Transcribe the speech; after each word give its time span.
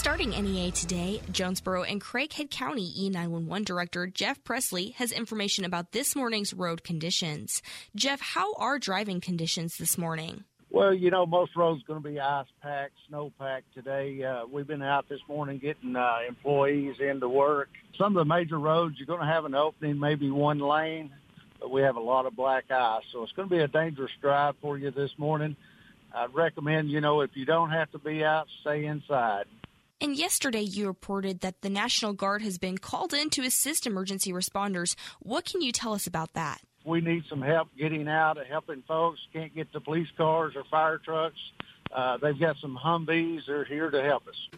Starting 0.00 0.30
NEA 0.30 0.70
today, 0.70 1.20
Jonesboro 1.30 1.82
and 1.82 2.00
Craighead 2.00 2.48
County 2.50 2.90
E911 2.98 3.66
Director 3.66 4.06
Jeff 4.06 4.42
Presley 4.44 4.92
has 4.92 5.12
information 5.12 5.62
about 5.62 5.92
this 5.92 6.16
morning's 6.16 6.54
road 6.54 6.82
conditions. 6.82 7.60
Jeff, 7.94 8.18
how 8.18 8.54
are 8.54 8.78
driving 8.78 9.20
conditions 9.20 9.76
this 9.76 9.98
morning? 9.98 10.44
Well, 10.70 10.94
you 10.94 11.10
know, 11.10 11.26
most 11.26 11.54
roads 11.54 11.82
going 11.82 12.02
to 12.02 12.08
be 12.08 12.18
ice 12.18 12.46
packed, 12.62 12.94
snow 13.10 13.30
packed 13.38 13.74
today. 13.74 14.24
Uh, 14.24 14.46
we've 14.50 14.66
been 14.66 14.80
out 14.80 15.06
this 15.10 15.20
morning 15.28 15.58
getting 15.58 15.94
uh, 15.94 16.20
employees 16.26 16.96
into 16.98 17.28
work. 17.28 17.68
Some 17.98 18.16
of 18.16 18.26
the 18.26 18.34
major 18.34 18.58
roads, 18.58 18.94
you're 18.96 19.06
going 19.06 19.20
to 19.20 19.26
have 19.26 19.44
an 19.44 19.54
opening, 19.54 20.00
maybe 20.00 20.30
one 20.30 20.60
lane, 20.60 21.10
but 21.60 21.70
we 21.70 21.82
have 21.82 21.96
a 21.96 22.00
lot 22.00 22.24
of 22.24 22.34
black 22.34 22.70
ice. 22.70 23.02
So 23.12 23.22
it's 23.22 23.32
going 23.32 23.50
to 23.50 23.54
be 23.54 23.60
a 23.60 23.68
dangerous 23.68 24.12
drive 24.22 24.54
for 24.62 24.78
you 24.78 24.92
this 24.92 25.10
morning. 25.18 25.56
I'd 26.14 26.34
recommend, 26.34 26.90
you 26.90 27.02
know, 27.02 27.20
if 27.20 27.32
you 27.34 27.44
don't 27.44 27.70
have 27.70 27.92
to 27.92 27.98
be 27.98 28.24
out, 28.24 28.46
stay 28.62 28.86
inside. 28.86 29.44
And 30.02 30.16
yesterday, 30.16 30.62
you 30.62 30.86
reported 30.86 31.40
that 31.40 31.60
the 31.60 31.68
National 31.68 32.14
Guard 32.14 32.40
has 32.40 32.56
been 32.56 32.78
called 32.78 33.12
in 33.12 33.28
to 33.30 33.42
assist 33.42 33.86
emergency 33.86 34.32
responders. 34.32 34.94
What 35.20 35.44
can 35.44 35.60
you 35.60 35.72
tell 35.72 35.92
us 35.92 36.06
about 36.06 36.32
that? 36.32 36.62
We 36.86 37.02
need 37.02 37.24
some 37.28 37.42
help 37.42 37.68
getting 37.78 38.08
out 38.08 38.38
and 38.38 38.46
helping 38.46 38.82
folks. 38.88 39.20
Can't 39.34 39.54
get 39.54 39.70
to 39.72 39.80
police 39.80 40.08
cars 40.16 40.54
or 40.56 40.64
fire 40.70 40.96
trucks. 40.96 41.36
Uh, 41.94 42.16
they've 42.16 42.38
got 42.38 42.56
some 42.62 42.78
Humvees. 42.82 43.42
They're 43.46 43.64
here 43.64 43.90
to 43.90 44.02
help 44.02 44.26
us. 44.26 44.48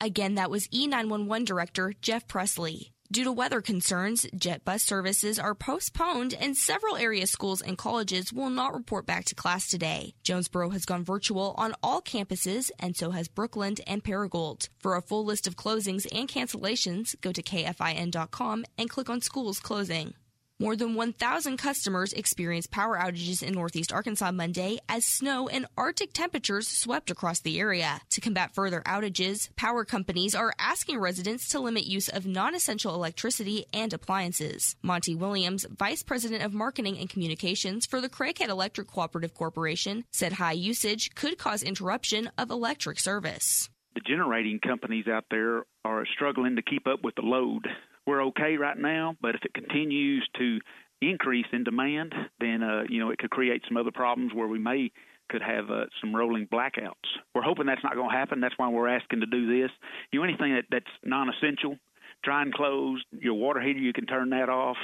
Again, 0.00 0.34
that 0.34 0.50
was 0.50 0.66
E911 0.68 1.44
Director 1.44 1.92
Jeff 2.00 2.26
Presley. 2.26 2.92
Due 3.12 3.24
to 3.24 3.32
weather 3.32 3.60
concerns, 3.60 4.24
jet 4.36 4.64
bus 4.64 4.84
services 4.84 5.36
are 5.36 5.52
postponed 5.52 6.32
and 6.32 6.56
several 6.56 6.96
area 6.96 7.26
schools 7.26 7.60
and 7.60 7.76
colleges 7.76 8.32
will 8.32 8.50
not 8.50 8.72
report 8.72 9.04
back 9.04 9.24
to 9.24 9.34
class 9.34 9.66
today. 9.66 10.14
Jonesboro 10.22 10.70
has 10.70 10.84
gone 10.84 11.02
virtual 11.02 11.52
on 11.58 11.74
all 11.82 12.00
campuses 12.00 12.70
and 12.78 12.96
so 12.96 13.10
has 13.10 13.26
Brookland 13.26 13.80
and 13.84 14.04
Paragould. 14.04 14.68
For 14.78 14.94
a 14.94 15.02
full 15.02 15.24
list 15.24 15.48
of 15.48 15.56
closings 15.56 16.06
and 16.16 16.28
cancellations, 16.28 17.20
go 17.20 17.32
to 17.32 17.42
kfin.com 17.42 18.64
and 18.78 18.88
click 18.88 19.10
on 19.10 19.20
schools 19.20 19.58
closing. 19.58 20.14
More 20.60 20.76
than 20.76 20.94
1,000 20.94 21.56
customers 21.56 22.12
experienced 22.12 22.70
power 22.70 22.98
outages 22.98 23.42
in 23.42 23.54
northeast 23.54 23.94
Arkansas 23.94 24.30
Monday 24.30 24.78
as 24.90 25.06
snow 25.06 25.48
and 25.48 25.64
Arctic 25.78 26.12
temperatures 26.12 26.68
swept 26.68 27.10
across 27.10 27.40
the 27.40 27.58
area. 27.58 28.02
To 28.10 28.20
combat 28.20 28.54
further 28.54 28.82
outages, 28.84 29.48
power 29.56 29.86
companies 29.86 30.34
are 30.34 30.52
asking 30.58 30.98
residents 30.98 31.48
to 31.48 31.60
limit 31.60 31.86
use 31.86 32.10
of 32.10 32.26
non 32.26 32.54
essential 32.54 32.94
electricity 32.94 33.64
and 33.72 33.94
appliances. 33.94 34.76
Monty 34.82 35.14
Williams, 35.14 35.64
Vice 35.64 36.02
President 36.02 36.42
of 36.42 36.52
Marketing 36.52 36.98
and 36.98 37.08
Communications 37.08 37.86
for 37.86 38.02
the 38.02 38.10
Craighead 38.10 38.50
Electric 38.50 38.88
Cooperative 38.88 39.32
Corporation, 39.32 40.04
said 40.10 40.34
high 40.34 40.52
usage 40.52 41.14
could 41.14 41.38
cause 41.38 41.62
interruption 41.62 42.30
of 42.36 42.50
electric 42.50 43.00
service. 43.00 43.70
The 43.94 44.02
generating 44.06 44.60
companies 44.60 45.06
out 45.08 45.24
there 45.30 45.64
are 45.86 46.04
struggling 46.14 46.56
to 46.56 46.62
keep 46.62 46.86
up 46.86 47.02
with 47.02 47.14
the 47.14 47.22
load 47.22 47.66
we're 48.06 48.24
okay 48.26 48.56
right 48.56 48.78
now, 48.78 49.16
but 49.20 49.34
if 49.34 49.42
it 49.44 49.54
continues 49.54 50.26
to 50.38 50.58
increase 51.02 51.46
in 51.52 51.64
demand, 51.64 52.14
then 52.40 52.62
uh, 52.62 52.82
you 52.88 53.00
know 53.00 53.10
it 53.10 53.18
could 53.18 53.30
create 53.30 53.62
some 53.68 53.76
other 53.76 53.90
problems 53.92 54.32
where 54.34 54.48
we 54.48 54.58
may 54.58 54.90
could 55.30 55.42
have 55.42 55.70
uh, 55.70 55.84
some 56.00 56.14
rolling 56.14 56.46
blackouts. 56.46 57.08
We're 57.34 57.42
hoping 57.42 57.66
that's 57.66 57.84
not 57.84 57.94
going 57.94 58.10
to 58.10 58.16
happen. 58.16 58.40
That's 58.40 58.58
why 58.58 58.68
we're 58.68 58.88
asking 58.88 59.20
to 59.20 59.26
do 59.26 59.46
this. 59.46 59.70
You 60.12 60.18
know, 60.18 60.24
anything 60.24 60.54
that, 60.54 60.64
that's 60.70 60.90
non-essential, 61.04 61.76
try 62.24 62.42
and 62.42 62.52
close. 62.52 63.00
Your 63.12 63.34
water 63.34 63.60
heater, 63.60 63.78
you 63.78 63.92
can 63.92 64.06
turn 64.06 64.30
that 64.30 64.48
off. 64.48 64.76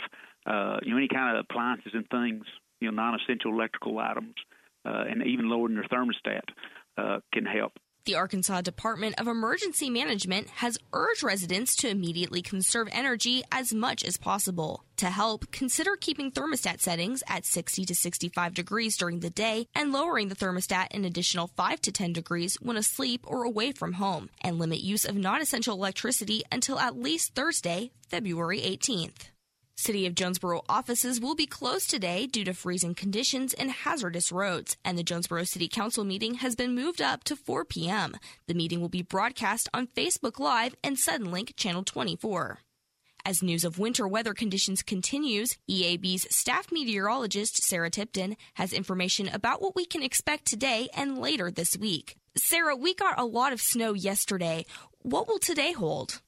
Uh, 0.46 0.78
you 0.82 0.92
know, 0.92 0.98
any 0.98 1.08
kind 1.08 1.36
of 1.36 1.44
appliances 1.50 1.92
and 1.94 2.08
things, 2.08 2.44
you 2.80 2.88
know, 2.88 2.94
non-essential 2.94 3.52
electrical 3.52 3.98
items, 3.98 4.34
uh, 4.86 5.02
and 5.10 5.26
even 5.26 5.50
lowering 5.50 5.74
your 5.74 5.84
thermostat 5.84 6.42
uh, 6.96 7.18
can 7.32 7.44
help. 7.44 7.72
The 8.06 8.14
Arkansas 8.14 8.60
Department 8.60 9.16
of 9.18 9.26
Emergency 9.26 9.90
Management 9.90 10.48
has 10.62 10.78
urged 10.92 11.24
residents 11.24 11.74
to 11.76 11.88
immediately 11.88 12.40
conserve 12.40 12.88
energy 12.92 13.42
as 13.50 13.74
much 13.74 14.04
as 14.04 14.16
possible. 14.16 14.84
To 14.98 15.06
help, 15.06 15.50
consider 15.50 15.96
keeping 15.96 16.30
thermostat 16.30 16.80
settings 16.80 17.24
at 17.26 17.44
60 17.44 17.84
to 17.84 17.96
65 17.96 18.54
degrees 18.54 18.96
during 18.96 19.18
the 19.18 19.30
day 19.30 19.66
and 19.74 19.90
lowering 19.90 20.28
the 20.28 20.36
thermostat 20.36 20.94
an 20.94 21.04
additional 21.04 21.48
5 21.56 21.80
to 21.82 21.90
10 21.90 22.12
degrees 22.12 22.54
when 22.62 22.76
asleep 22.76 23.24
or 23.26 23.42
away 23.42 23.72
from 23.72 23.94
home, 23.94 24.30
and 24.40 24.60
limit 24.60 24.78
use 24.78 25.04
of 25.04 25.16
non 25.16 25.42
essential 25.42 25.74
electricity 25.74 26.44
until 26.52 26.78
at 26.78 26.96
least 26.96 27.34
Thursday, 27.34 27.90
February 28.08 28.60
18th. 28.60 29.30
City 29.78 30.06
of 30.06 30.14
Jonesboro 30.14 30.62
offices 30.70 31.20
will 31.20 31.34
be 31.34 31.44
closed 31.44 31.90
today 31.90 32.26
due 32.26 32.44
to 32.44 32.54
freezing 32.54 32.94
conditions 32.94 33.52
and 33.52 33.70
hazardous 33.70 34.32
roads, 34.32 34.78
and 34.82 34.96
the 34.96 35.02
Jonesboro 35.02 35.44
City 35.44 35.68
Council 35.68 36.02
meeting 36.02 36.36
has 36.36 36.56
been 36.56 36.74
moved 36.74 37.02
up 37.02 37.22
to 37.24 37.36
4 37.36 37.66
p.m. 37.66 38.16
The 38.46 38.54
meeting 38.54 38.80
will 38.80 38.88
be 38.88 39.02
broadcast 39.02 39.68
on 39.74 39.86
Facebook 39.88 40.38
Live 40.38 40.74
and 40.82 40.96
Suddenlink 40.96 41.56
Channel 41.56 41.84
24. 41.84 42.60
As 43.26 43.42
news 43.42 43.64
of 43.64 43.78
winter 43.78 44.08
weather 44.08 44.32
conditions 44.32 44.82
continues, 44.82 45.58
EAB's 45.70 46.26
staff 46.34 46.72
meteorologist 46.72 47.62
Sarah 47.62 47.90
Tipton 47.90 48.36
has 48.54 48.72
information 48.72 49.28
about 49.28 49.60
what 49.60 49.76
we 49.76 49.84
can 49.84 50.02
expect 50.02 50.46
today 50.46 50.88
and 50.96 51.18
later 51.18 51.50
this 51.50 51.76
week. 51.76 52.16
Sarah, 52.34 52.76
we 52.76 52.94
got 52.94 53.20
a 53.20 53.26
lot 53.26 53.52
of 53.52 53.60
snow 53.60 53.92
yesterday. 53.92 54.64
What 55.02 55.28
will 55.28 55.38
today 55.38 55.72
hold? 55.72 56.22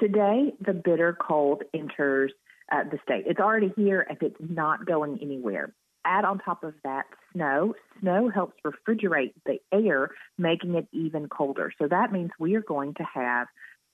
Today, 0.00 0.52
the 0.60 0.72
bitter 0.72 1.16
cold 1.20 1.62
enters 1.74 2.32
uh, 2.72 2.84
the 2.84 2.98
state. 3.04 3.24
It's 3.26 3.40
already 3.40 3.72
here 3.76 4.06
and 4.08 4.18
it's 4.20 4.36
not 4.40 4.86
going 4.86 5.18
anywhere. 5.20 5.74
Add 6.04 6.24
on 6.24 6.38
top 6.38 6.64
of 6.64 6.74
that 6.82 7.04
snow. 7.32 7.74
Snow 8.00 8.28
helps 8.28 8.54
refrigerate 8.66 9.34
the 9.46 9.58
air, 9.72 10.10
making 10.38 10.74
it 10.74 10.88
even 10.92 11.28
colder. 11.28 11.72
So 11.78 11.86
that 11.88 12.10
means 12.10 12.30
we 12.40 12.56
are 12.56 12.62
going 12.62 12.94
to 12.94 13.04
have 13.14 13.46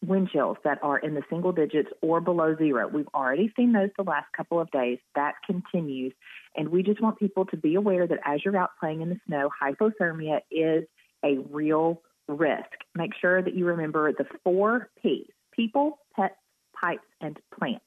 wind 0.06 0.31
chills 0.33 0.56
that 0.65 0.78
are 0.83 0.99
in 0.99 1.15
the 1.15 1.22
single 1.28 1.53
digits 1.53 1.91
or 2.00 2.21
below 2.21 2.55
zero. 2.56 2.88
We've 2.88 3.09
already 3.12 3.53
seen 3.56 3.72
those 3.72 3.91
the 3.97 4.05
last 4.05 4.27
couple 4.34 4.61
of 4.61 4.71
days. 4.71 4.99
That 5.17 5.34
continues. 5.44 6.15
And 6.56 6.69
we 6.69 6.83
just 6.83 7.03
want 7.03 7.19
people 7.19 7.44
to 7.47 7.56
be 7.56 7.75
aware 7.75 8.06
that 8.06 8.21
as 8.25 8.41
you're 8.44 8.56
out 8.56 8.71
playing 8.81 9.03
in 9.03 9.11
the 9.11 9.21
snow, 9.27 9.50
hypothermia 9.61 10.41
is 10.50 10.84
a 11.25 11.38
real 11.50 12.00
risk. 12.28 12.71
Make 12.94 13.11
sure 13.21 13.43
that 13.43 13.55
you 13.55 13.67
remember 13.67 14.12
the 14.12 14.25
four 14.44 14.88
P's 15.03 15.27
people, 15.53 15.99
pets, 16.15 16.37
pipes, 16.81 17.03
and 17.21 17.37
plants 17.59 17.84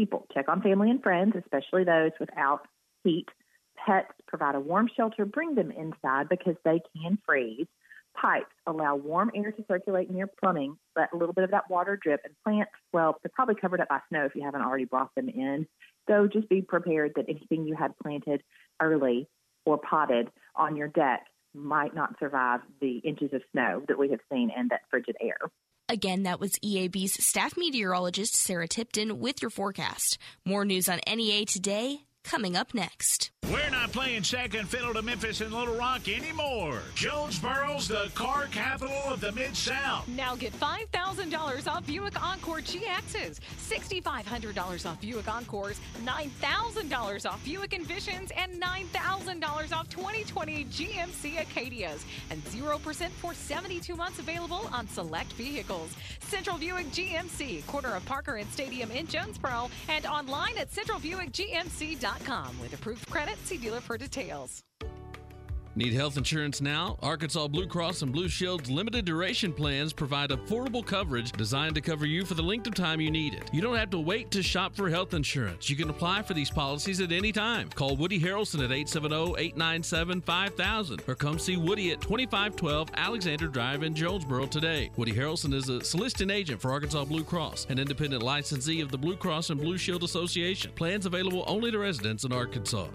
people. 0.00 0.26
Check 0.32 0.48
on 0.48 0.62
family 0.62 0.90
and 0.90 1.02
friends, 1.02 1.34
especially 1.36 1.84
those 1.84 2.12
without 2.18 2.60
heat. 3.04 3.26
Pets 3.76 4.12
provide 4.26 4.54
a 4.54 4.60
warm 4.60 4.88
shelter, 4.96 5.26
bring 5.26 5.54
them 5.54 5.70
inside 5.70 6.28
because 6.28 6.56
they 6.64 6.80
can 6.96 7.18
freeze. 7.26 7.66
Pipes 8.14 8.54
allow 8.66 8.96
warm 8.96 9.30
air 9.34 9.52
to 9.52 9.64
circulate 9.68 10.10
near 10.10 10.26
plumbing, 10.26 10.76
let 10.96 11.12
a 11.12 11.16
little 11.16 11.34
bit 11.34 11.44
of 11.44 11.50
that 11.50 11.70
water 11.70 11.98
drip. 12.02 12.20
And 12.24 12.34
plants, 12.44 12.72
well, 12.92 13.16
they're 13.22 13.30
probably 13.34 13.54
covered 13.54 13.80
up 13.80 13.88
by 13.88 14.00
snow 14.08 14.24
if 14.24 14.34
you 14.34 14.42
haven't 14.42 14.62
already 14.62 14.86
brought 14.86 15.14
them 15.14 15.28
in. 15.28 15.66
So 16.08 16.26
just 16.26 16.48
be 16.48 16.62
prepared 16.62 17.12
that 17.16 17.26
anything 17.28 17.66
you 17.66 17.76
had 17.76 17.92
planted 18.02 18.42
early 18.80 19.28
or 19.66 19.78
potted 19.78 20.28
on 20.56 20.76
your 20.76 20.88
deck 20.88 21.26
might 21.54 21.94
not 21.94 22.16
survive 22.18 22.60
the 22.80 22.98
inches 22.98 23.32
of 23.32 23.42
snow 23.52 23.82
that 23.88 23.98
we 23.98 24.10
have 24.10 24.20
seen 24.32 24.50
and 24.56 24.70
that 24.70 24.80
frigid 24.90 25.16
air. 25.20 25.38
Again, 25.90 26.22
that 26.22 26.38
was 26.38 26.52
EAB's 26.60 27.14
staff 27.14 27.56
meteorologist 27.56 28.36
Sarah 28.36 28.68
Tipton 28.68 29.18
with 29.18 29.42
your 29.42 29.50
forecast. 29.50 30.18
More 30.44 30.64
news 30.64 30.88
on 30.88 31.00
NEA 31.04 31.44
today 31.46 32.02
coming 32.22 32.54
up 32.54 32.74
next. 32.74 33.29
We're 33.50 33.70
not 33.70 33.90
playing 33.90 34.22
second 34.22 34.68
fiddle 34.68 34.94
to 34.94 35.02
Memphis 35.02 35.40
and 35.40 35.52
Little 35.52 35.74
Rock 35.74 36.08
anymore. 36.08 36.82
Jonesboro's 36.94 37.88
the 37.88 38.08
car 38.14 38.46
capital 38.52 39.02
of 39.08 39.20
the 39.20 39.32
Mid 39.32 39.56
South. 39.56 40.06
Now 40.06 40.36
get 40.36 40.52
$5,000 40.52 41.66
off 41.66 41.84
Buick 41.84 42.22
Encore 42.22 42.60
GXs, 42.60 43.40
$6,500 43.68 44.86
off 44.88 45.00
Buick 45.00 45.26
Encores, 45.26 45.80
$9,000 46.04 47.28
off 47.28 47.44
Buick 47.44 47.70
Envisions, 47.70 48.30
and 48.36 48.62
$9,000 48.62 49.72
off 49.72 49.88
2020 49.88 50.66
GMC 50.66 51.44
Acadias, 51.44 52.04
and 52.30 52.44
0% 52.44 53.10
for 53.10 53.34
72 53.34 53.96
months 53.96 54.20
available 54.20 54.70
on 54.72 54.86
select 54.86 55.32
vehicles. 55.32 55.90
Central 56.20 56.56
Buick 56.56 56.86
GMC, 56.92 57.66
corner 57.66 57.96
of 57.96 58.04
Parker 58.04 58.36
and 58.36 58.48
Stadium 58.52 58.92
in 58.92 59.08
Jonesboro, 59.08 59.68
and 59.88 60.06
online 60.06 60.56
at 60.56 60.70
centralbuickgmc.com 60.70 62.60
with 62.60 62.74
approved 62.74 63.10
credit. 63.10 63.39
Dealer 63.48 63.80
for 63.80 63.98
details. 63.98 64.62
Need 65.76 65.92
health 65.92 66.16
insurance 66.16 66.60
now? 66.60 66.98
Arkansas 67.00 67.46
Blue 67.46 67.68
Cross 67.68 68.02
and 68.02 68.12
Blue 68.12 68.28
Shield's 68.28 68.68
limited 68.68 69.04
duration 69.04 69.52
plans 69.52 69.92
provide 69.92 70.30
affordable 70.30 70.84
coverage 70.84 71.30
designed 71.32 71.76
to 71.76 71.80
cover 71.80 72.06
you 72.06 72.24
for 72.24 72.34
the 72.34 72.42
length 72.42 72.66
of 72.66 72.74
time 72.74 73.00
you 73.00 73.08
need 73.08 73.34
it. 73.34 73.48
You 73.52 73.62
don't 73.62 73.76
have 73.76 73.90
to 73.90 74.00
wait 74.00 74.32
to 74.32 74.42
shop 74.42 74.74
for 74.74 74.90
health 74.90 75.14
insurance. 75.14 75.70
You 75.70 75.76
can 75.76 75.88
apply 75.88 76.22
for 76.22 76.34
these 76.34 76.50
policies 76.50 77.00
at 77.00 77.12
any 77.12 77.30
time. 77.30 77.70
Call 77.70 77.94
Woody 77.96 78.18
Harrelson 78.18 78.64
at 78.64 78.70
870-897-5000 78.70 81.08
or 81.08 81.14
come 81.14 81.38
see 81.38 81.56
Woody 81.56 81.92
at 81.92 82.00
2512 82.00 82.88
Alexander 82.94 83.46
Drive 83.46 83.84
in 83.84 83.94
Jonesboro 83.94 84.46
today. 84.46 84.90
Woody 84.96 85.12
Harrelson 85.12 85.54
is 85.54 85.68
a 85.68 85.84
soliciting 85.84 86.30
agent 86.30 86.60
for 86.60 86.72
Arkansas 86.72 87.04
Blue 87.04 87.22
Cross, 87.22 87.68
an 87.70 87.78
independent 87.78 88.24
licensee 88.24 88.80
of 88.80 88.90
the 88.90 88.98
Blue 88.98 89.16
Cross 89.16 89.50
and 89.50 89.60
Blue 89.60 89.78
Shield 89.78 90.02
Association. 90.02 90.72
Plans 90.74 91.06
available 91.06 91.44
only 91.46 91.70
to 91.70 91.78
residents 91.78 92.24
in 92.24 92.32
Arkansas. 92.32 92.88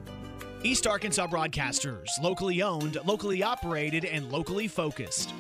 East 0.66 0.88
Arkansas 0.88 1.28
Broadcasters, 1.28 2.10
locally 2.24 2.64
owned, 2.64 2.98
locally 3.06 3.44
operated, 3.44 4.04
and 4.04 4.32
locally 4.32 4.68
focused. 4.68 5.32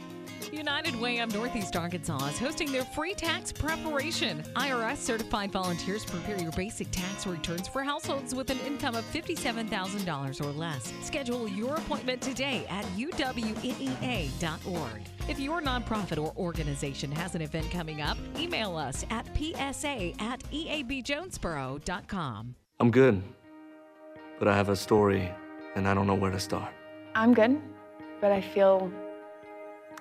United 0.52 0.96
Way 1.02 1.18
of 1.18 1.34
Northeast 1.34 1.76
Arkansas 1.76 2.28
is 2.28 2.38
hosting 2.38 2.72
their 2.72 2.86
free 2.86 3.16
tax 3.16 3.52
preparation. 3.52 4.44
IRS 4.56 4.98
certified 4.98 5.52
volunteers 5.52 6.06
prepare 6.06 6.40
your 6.40 6.52
basic 6.52 6.92
tax 6.92 7.26
returns 7.26 7.68
for 7.68 7.84
households 7.84 8.36
with 8.36 8.52
an 8.52 8.60
income 8.68 8.94
of 8.94 9.04
$57,000 9.12 10.46
or 10.46 10.52
less. 10.52 10.94
Schedule 11.02 11.48
your 11.48 11.78
appointment 11.78 12.22
today 12.22 12.68
at 12.70 12.86
uwnea.org. 12.96 13.72
If 15.28 15.40
your 15.40 15.60
nonprofit 15.60 16.24
or 16.24 16.34
organization 16.38 17.12
has 17.14 17.34
an 17.34 17.42
event 17.42 17.72
coming 17.72 18.04
up, 18.04 18.20
email 18.38 18.78
us 18.78 19.04
at 19.10 19.26
psa 19.36 20.14
at 20.20 20.44
eabjonesboro.com. 20.52 22.56
I'm 22.80 22.92
good, 22.92 23.24
but 24.40 24.48
I 24.48 24.56
have 24.56 24.70
a 24.70 24.76
story 24.76 25.32
and 25.76 25.88
I 25.88 25.94
don't 25.94 26.08
know 26.08 26.16
where 26.16 26.32
to 26.32 26.40
start. 26.40 26.74
I'm 27.16 27.34
good, 27.34 27.62
but 28.22 28.32
I 28.32 28.42
feel 28.42 28.92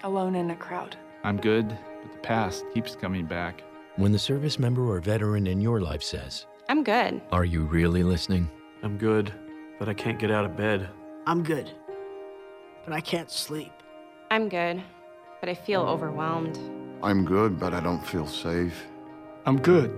alone 0.03 0.35
in 0.35 0.51
a 0.51 0.57
crowd. 0.57 0.97
I'm 1.23 1.37
good, 1.37 1.69
but 1.69 2.13
the 2.13 2.19
past 2.19 2.65
keeps 2.75 2.95
coming 2.97 3.27
back. 3.27 3.63
When 3.97 4.13
the 4.13 4.19
service 4.19 4.59
member 4.59 4.91
or 4.91 5.01
veteran 5.01 5.47
in 5.47 5.61
your 5.61 5.81
life 5.81 6.03
says, 6.03 6.47
I'm 6.69 6.83
good. 6.83 7.21
Are 7.31 7.45
you 7.45 7.65
really 7.65 8.03
listening? 8.03 8.51
I'm 8.83 8.99
good, 8.99 9.33
but 9.79 9.89
I 9.89 9.95
can't 9.95 10.19
get 10.19 10.31
out 10.31 10.45
of 10.45 10.57
bed. 10.57 10.89
I'm 11.27 11.43
good, 11.43 11.71
but 12.85 12.93
I 12.93 13.01
can't 13.01 13.31
sleep. 13.31 13.73
I'm 14.31 14.49
good, 14.49 14.83
but 15.41 15.49
I 15.49 15.55
feel 15.55 15.83
overwhelmed. 15.83 16.59
I'm 17.03 17.25
good, 17.25 17.59
but 17.59 17.73
I 17.73 17.81
don't 17.81 18.05
feel 18.05 18.27
safe. 18.27 18.87
I'm 19.47 19.61
good, 19.61 19.95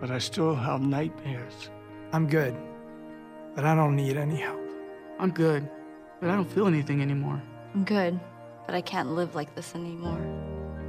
but 0.00 0.10
I 0.10 0.18
still 0.18 0.54
have 0.54 0.80
nightmares. 0.82 1.70
I'm 2.12 2.26
good, 2.26 2.54
but 3.54 3.64
I 3.64 3.74
don't 3.74 3.96
need 3.96 4.16
any 4.16 4.36
help. 4.36 4.60
I'm 5.18 5.30
good, 5.30 5.68
but 6.20 6.30
I 6.30 6.34
don't 6.34 6.50
feel 6.50 6.66
anything 6.66 7.00
anymore. 7.00 7.40
I'm 7.74 7.84
good, 7.84 8.18
but 8.66 8.74
I 8.74 8.80
can't 8.80 9.10
live 9.10 9.34
like 9.34 9.54
this 9.54 9.74
anymore. 9.74 10.18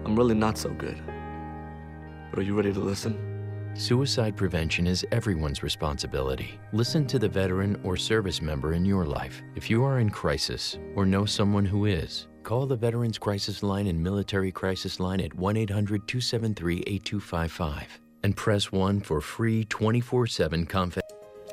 I'm 0.06 0.16
really 0.16 0.36
not 0.36 0.58
so 0.58 0.70
good. 0.70 1.02
But 2.30 2.40
are 2.40 2.44
you 2.44 2.56
ready 2.56 2.74
to 2.74 2.80
listen? 2.80 3.36
Suicide 3.76 4.38
prevention 4.38 4.88
is 4.88 5.06
everyone's 5.12 5.62
responsibility. 5.62 6.58
Listen 6.72 7.06
to 7.08 7.20
the 7.20 7.28
veteran 7.28 7.80
or 7.84 7.98
service 7.98 8.42
member 8.42 8.74
in 8.74 8.86
your 8.86 9.06
life. 9.06 9.42
If 9.56 9.70
you 9.70 9.84
are 9.84 10.00
in 10.00 10.10
crisis 10.10 10.80
or 10.96 11.06
know 11.06 11.26
someone 11.26 11.66
who 11.66 11.86
is, 11.86 12.28
call 12.44 12.66
the 12.68 12.78
Veterans 12.78 13.18
Crisis 13.18 13.64
Line 13.64 13.88
and 13.88 14.02
Military 14.02 14.52
Crisis 14.52 15.00
Line 15.00 15.20
at 15.20 15.34
1 15.34 15.58
800 15.58 16.08
273 16.08 16.84
8255 16.88 18.00
and 18.24 18.36
press 18.36 18.72
1 18.72 19.02
for 19.02 19.20
free 19.20 19.66
24 19.66 20.28
7 20.28 20.66
confidential. 20.66 21.05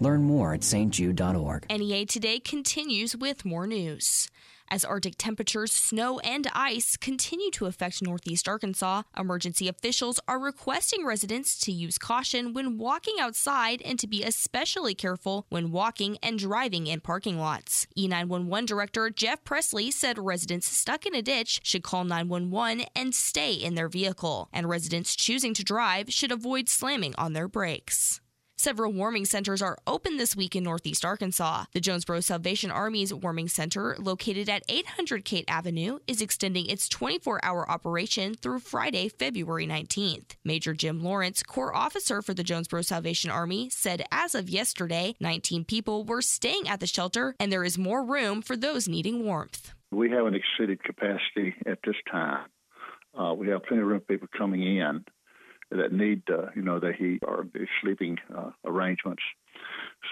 Learn 0.00 0.22
more 0.22 0.54
at 0.54 0.60
stjude.org. 0.60 1.66
NEA 1.70 2.06
Today 2.06 2.40
continues 2.40 3.16
with 3.16 3.44
more 3.44 3.66
news. 3.66 4.28
As 4.68 4.84
Arctic 4.84 5.16
temperatures, 5.18 5.72
snow, 5.72 6.18
and 6.20 6.48
ice 6.54 6.96
continue 6.96 7.50
to 7.52 7.66
affect 7.66 8.02
northeast 8.02 8.48
Arkansas, 8.48 9.02
emergency 9.16 9.68
officials 9.68 10.18
are 10.26 10.38
requesting 10.38 11.04
residents 11.04 11.60
to 11.60 11.72
use 11.72 11.98
caution 11.98 12.54
when 12.54 12.78
walking 12.78 13.16
outside 13.20 13.82
and 13.82 13.98
to 13.98 14.06
be 14.06 14.22
especially 14.22 14.94
careful 14.94 15.46
when 15.50 15.70
walking 15.70 16.16
and 16.22 16.38
driving 16.38 16.86
in 16.86 17.00
parking 17.00 17.38
lots. 17.38 17.86
E911 17.96 18.66
Director 18.66 19.10
Jeff 19.10 19.44
Presley 19.44 19.90
said 19.90 20.18
residents 20.18 20.66
stuck 20.66 21.04
in 21.04 21.14
a 21.14 21.22
ditch 21.22 21.60
should 21.62 21.82
call 21.82 22.04
911 22.04 22.86
and 22.96 23.14
stay 23.14 23.52
in 23.52 23.74
their 23.74 23.88
vehicle, 23.88 24.48
and 24.52 24.68
residents 24.68 25.14
choosing 25.14 25.52
to 25.54 25.62
drive 25.62 26.10
should 26.10 26.32
avoid 26.32 26.68
slamming 26.68 27.14
on 27.16 27.34
their 27.34 27.48
brakes. 27.48 28.20
Several 28.56 28.92
warming 28.92 29.24
centers 29.24 29.60
are 29.60 29.76
open 29.84 30.16
this 30.16 30.36
week 30.36 30.54
in 30.54 30.62
Northeast 30.62 31.04
Arkansas. 31.04 31.64
The 31.72 31.80
Jonesboro 31.80 32.20
Salvation 32.20 32.70
Army's 32.70 33.12
Warming 33.12 33.48
Center, 33.48 33.96
located 33.98 34.48
at 34.48 34.62
800 34.68 35.24
Kate 35.24 35.44
Avenue, 35.48 35.98
is 36.06 36.22
extending 36.22 36.66
its 36.66 36.88
24 36.88 37.44
hour 37.44 37.68
operation 37.68 38.34
through 38.34 38.60
Friday, 38.60 39.08
February 39.08 39.66
19th. 39.66 40.36
Major 40.44 40.72
Jim 40.72 41.02
Lawrence, 41.02 41.42
Corps 41.42 41.74
officer 41.74 42.22
for 42.22 42.32
the 42.32 42.44
Jonesboro 42.44 42.82
Salvation 42.82 43.28
Army, 43.28 43.68
said 43.70 44.04
as 44.12 44.36
of 44.36 44.48
yesterday, 44.48 45.16
19 45.18 45.64
people 45.64 46.04
were 46.04 46.22
staying 46.22 46.68
at 46.68 46.78
the 46.78 46.86
shelter 46.86 47.34
and 47.40 47.50
there 47.50 47.64
is 47.64 47.76
more 47.76 48.04
room 48.04 48.40
for 48.40 48.56
those 48.56 48.86
needing 48.86 49.24
warmth. 49.24 49.74
We 49.90 50.10
haven't 50.10 50.36
exceeded 50.36 50.82
capacity 50.82 51.54
at 51.66 51.80
this 51.84 51.96
time. 52.10 52.46
Uh, 53.18 53.34
we 53.34 53.48
have 53.48 53.64
plenty 53.64 53.82
of 53.82 53.88
room 53.88 54.00
for 54.00 54.06
people 54.06 54.28
coming 54.38 54.62
in 54.62 55.04
that 55.70 55.92
need, 55.92 56.22
uh, 56.30 56.46
you 56.54 56.62
know, 56.62 56.78
the 56.78 56.92
heat 56.92 57.20
or 57.26 57.46
sleeping 57.80 58.18
uh, 58.36 58.50
arrangements. 58.64 59.22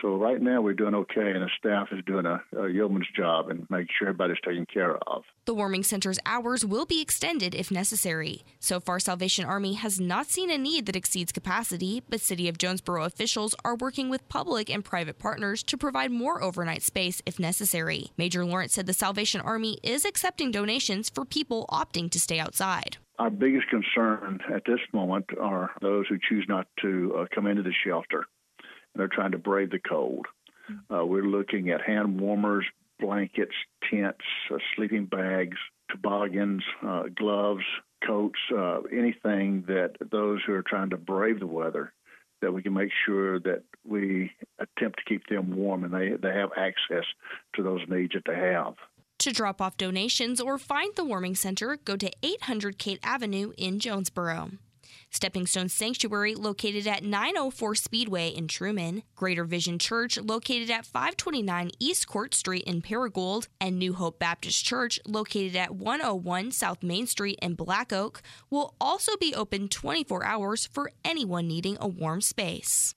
So 0.00 0.16
right 0.16 0.40
now 0.40 0.60
we're 0.62 0.72
doing 0.72 0.94
okay, 0.94 1.32
and 1.32 1.43
the 1.43 1.50
staff 1.58 1.88
is 1.93 2.02
doing 2.06 2.25
a, 2.26 2.43
a 2.56 2.69
yeoman's 2.69 3.08
job 3.14 3.50
and 3.50 3.69
making 3.70 3.88
sure 3.99 4.08
everybody's 4.08 4.40
taken 4.44 4.66
care 4.66 4.96
of. 4.96 5.22
The 5.44 5.54
warming 5.54 5.82
center's 5.82 6.19
hours 6.25 6.64
will 6.64 6.87
be 6.87 7.00
extended 7.00 7.54
if 7.54 7.70
necessary. 7.70 8.44
So 8.58 8.81
far, 8.81 8.99
Salvation 8.99 9.44
Army 9.44 9.75
has 9.75 10.00
not 10.00 10.28
seen 10.28 10.50
a 10.50 10.56
need 10.56 10.87
that 10.87 10.96
exceeds 10.96 11.32
capacity, 11.32 12.02
but 12.08 12.20
City 12.20 12.48
of 12.48 12.58
Jonesboro 12.58 13.05
officials 13.05 13.55
are 13.64 13.76
working 13.76 14.08
with 14.08 14.28
public 14.28 14.70
and 14.70 14.84
private 14.84 15.19
partners 15.19 15.62
to 15.64 15.76
provide 15.76 16.10
more 16.10 16.43
overnight 16.43 16.82
space 16.82 17.20
if 17.26 17.38
necessary. 17.38 18.12
Major 18.16 18.44
Lawrence 18.44 18.72
said 18.72 18.87
the 18.87 18.94
Salvation 18.94 19.40
Army 19.40 19.78
is 19.82 20.05
accepting 20.05 20.50
donations 20.50 21.10
for 21.10 21.25
people 21.25 21.66
opting 21.70 22.10
to 22.10 22.20
stay 22.20 22.38
outside. 22.38 22.96
Our 23.22 23.30
biggest 23.30 23.69
concern 23.69 24.40
at 24.52 24.64
this 24.66 24.80
moment 24.92 25.26
are 25.40 25.70
those 25.80 26.08
who 26.08 26.19
choose 26.28 26.44
not 26.48 26.66
to 26.80 27.19
uh, 27.19 27.26
come 27.32 27.46
into 27.46 27.62
the 27.62 27.72
shelter. 27.86 28.24
They're 28.96 29.06
trying 29.06 29.30
to 29.30 29.38
brave 29.38 29.70
the 29.70 29.78
cold. 29.78 30.26
Uh, 30.92 31.06
we're 31.06 31.22
looking 31.22 31.70
at 31.70 31.82
hand 31.82 32.20
warmers, 32.20 32.66
blankets, 32.98 33.54
tents, 33.88 34.24
uh, 34.52 34.56
sleeping 34.74 35.04
bags, 35.04 35.56
toboggans, 35.88 36.64
uh, 36.84 37.04
gloves, 37.14 37.62
coats, 38.04 38.40
uh, 38.52 38.80
anything 38.90 39.66
that 39.69 39.92
those 40.10 40.40
who 40.44 40.54
are 40.54 40.64
trying 40.64 40.90
to 40.90 40.96
brave 40.96 41.38
the 41.38 41.46
weather, 41.46 41.93
that 42.41 42.52
we 42.52 42.60
can 42.60 42.74
make 42.74 42.91
sure 43.06 43.38
that 43.38 43.62
we 43.86 44.32
attempt 44.58 44.98
to 44.98 45.05
keep 45.06 45.29
them 45.29 45.55
warm 45.55 45.84
and 45.84 45.94
they, 45.94 46.17
they 46.20 46.34
have 46.34 46.50
access 46.56 47.05
to 47.55 47.62
those 47.62 47.82
needs 47.88 48.14
that 48.14 48.24
they 48.26 48.34
have. 48.34 48.74
To 49.22 49.31
drop 49.31 49.60
off 49.60 49.76
donations 49.76 50.41
or 50.41 50.58
find 50.58 50.96
the 50.96 51.05
warming 51.05 51.36
center, 51.36 51.79
go 51.84 51.96
to 51.96 52.10
800 52.24 52.76
Kate 52.76 52.98
Avenue 53.05 53.52
in 53.56 53.79
Jonesboro. 53.79 54.50
Stepping 55.10 55.46
Stone 55.46 55.69
Sanctuary, 55.69 56.34
located 56.34 56.88
at 56.88 57.05
904 57.05 57.76
Speedway 57.76 58.31
in 58.31 58.48
Trumann, 58.48 59.05
Greater 59.14 59.44
Vision 59.44 59.79
Church, 59.79 60.19
located 60.19 60.70
at 60.70 60.84
529 60.84 61.70
East 61.79 62.08
Court 62.08 62.34
Street 62.34 62.64
in 62.64 62.82
Paragould, 62.82 63.46
and 63.60 63.79
New 63.79 63.93
Hope 63.93 64.19
Baptist 64.19 64.64
Church, 64.64 64.98
located 65.06 65.55
at 65.55 65.76
101 65.76 66.50
South 66.50 66.82
Main 66.82 67.06
Street 67.06 67.38
in 67.41 67.55
Black 67.55 67.93
Oak, 67.93 68.22
will 68.50 68.74
also 68.81 69.17
be 69.17 69.36
open 69.36 69.69
24 69.69 70.24
hours 70.24 70.69
for 70.72 70.91
anyone 71.05 71.46
needing 71.46 71.76
a 71.81 71.86
warm 71.86 72.20
space. 72.20 72.96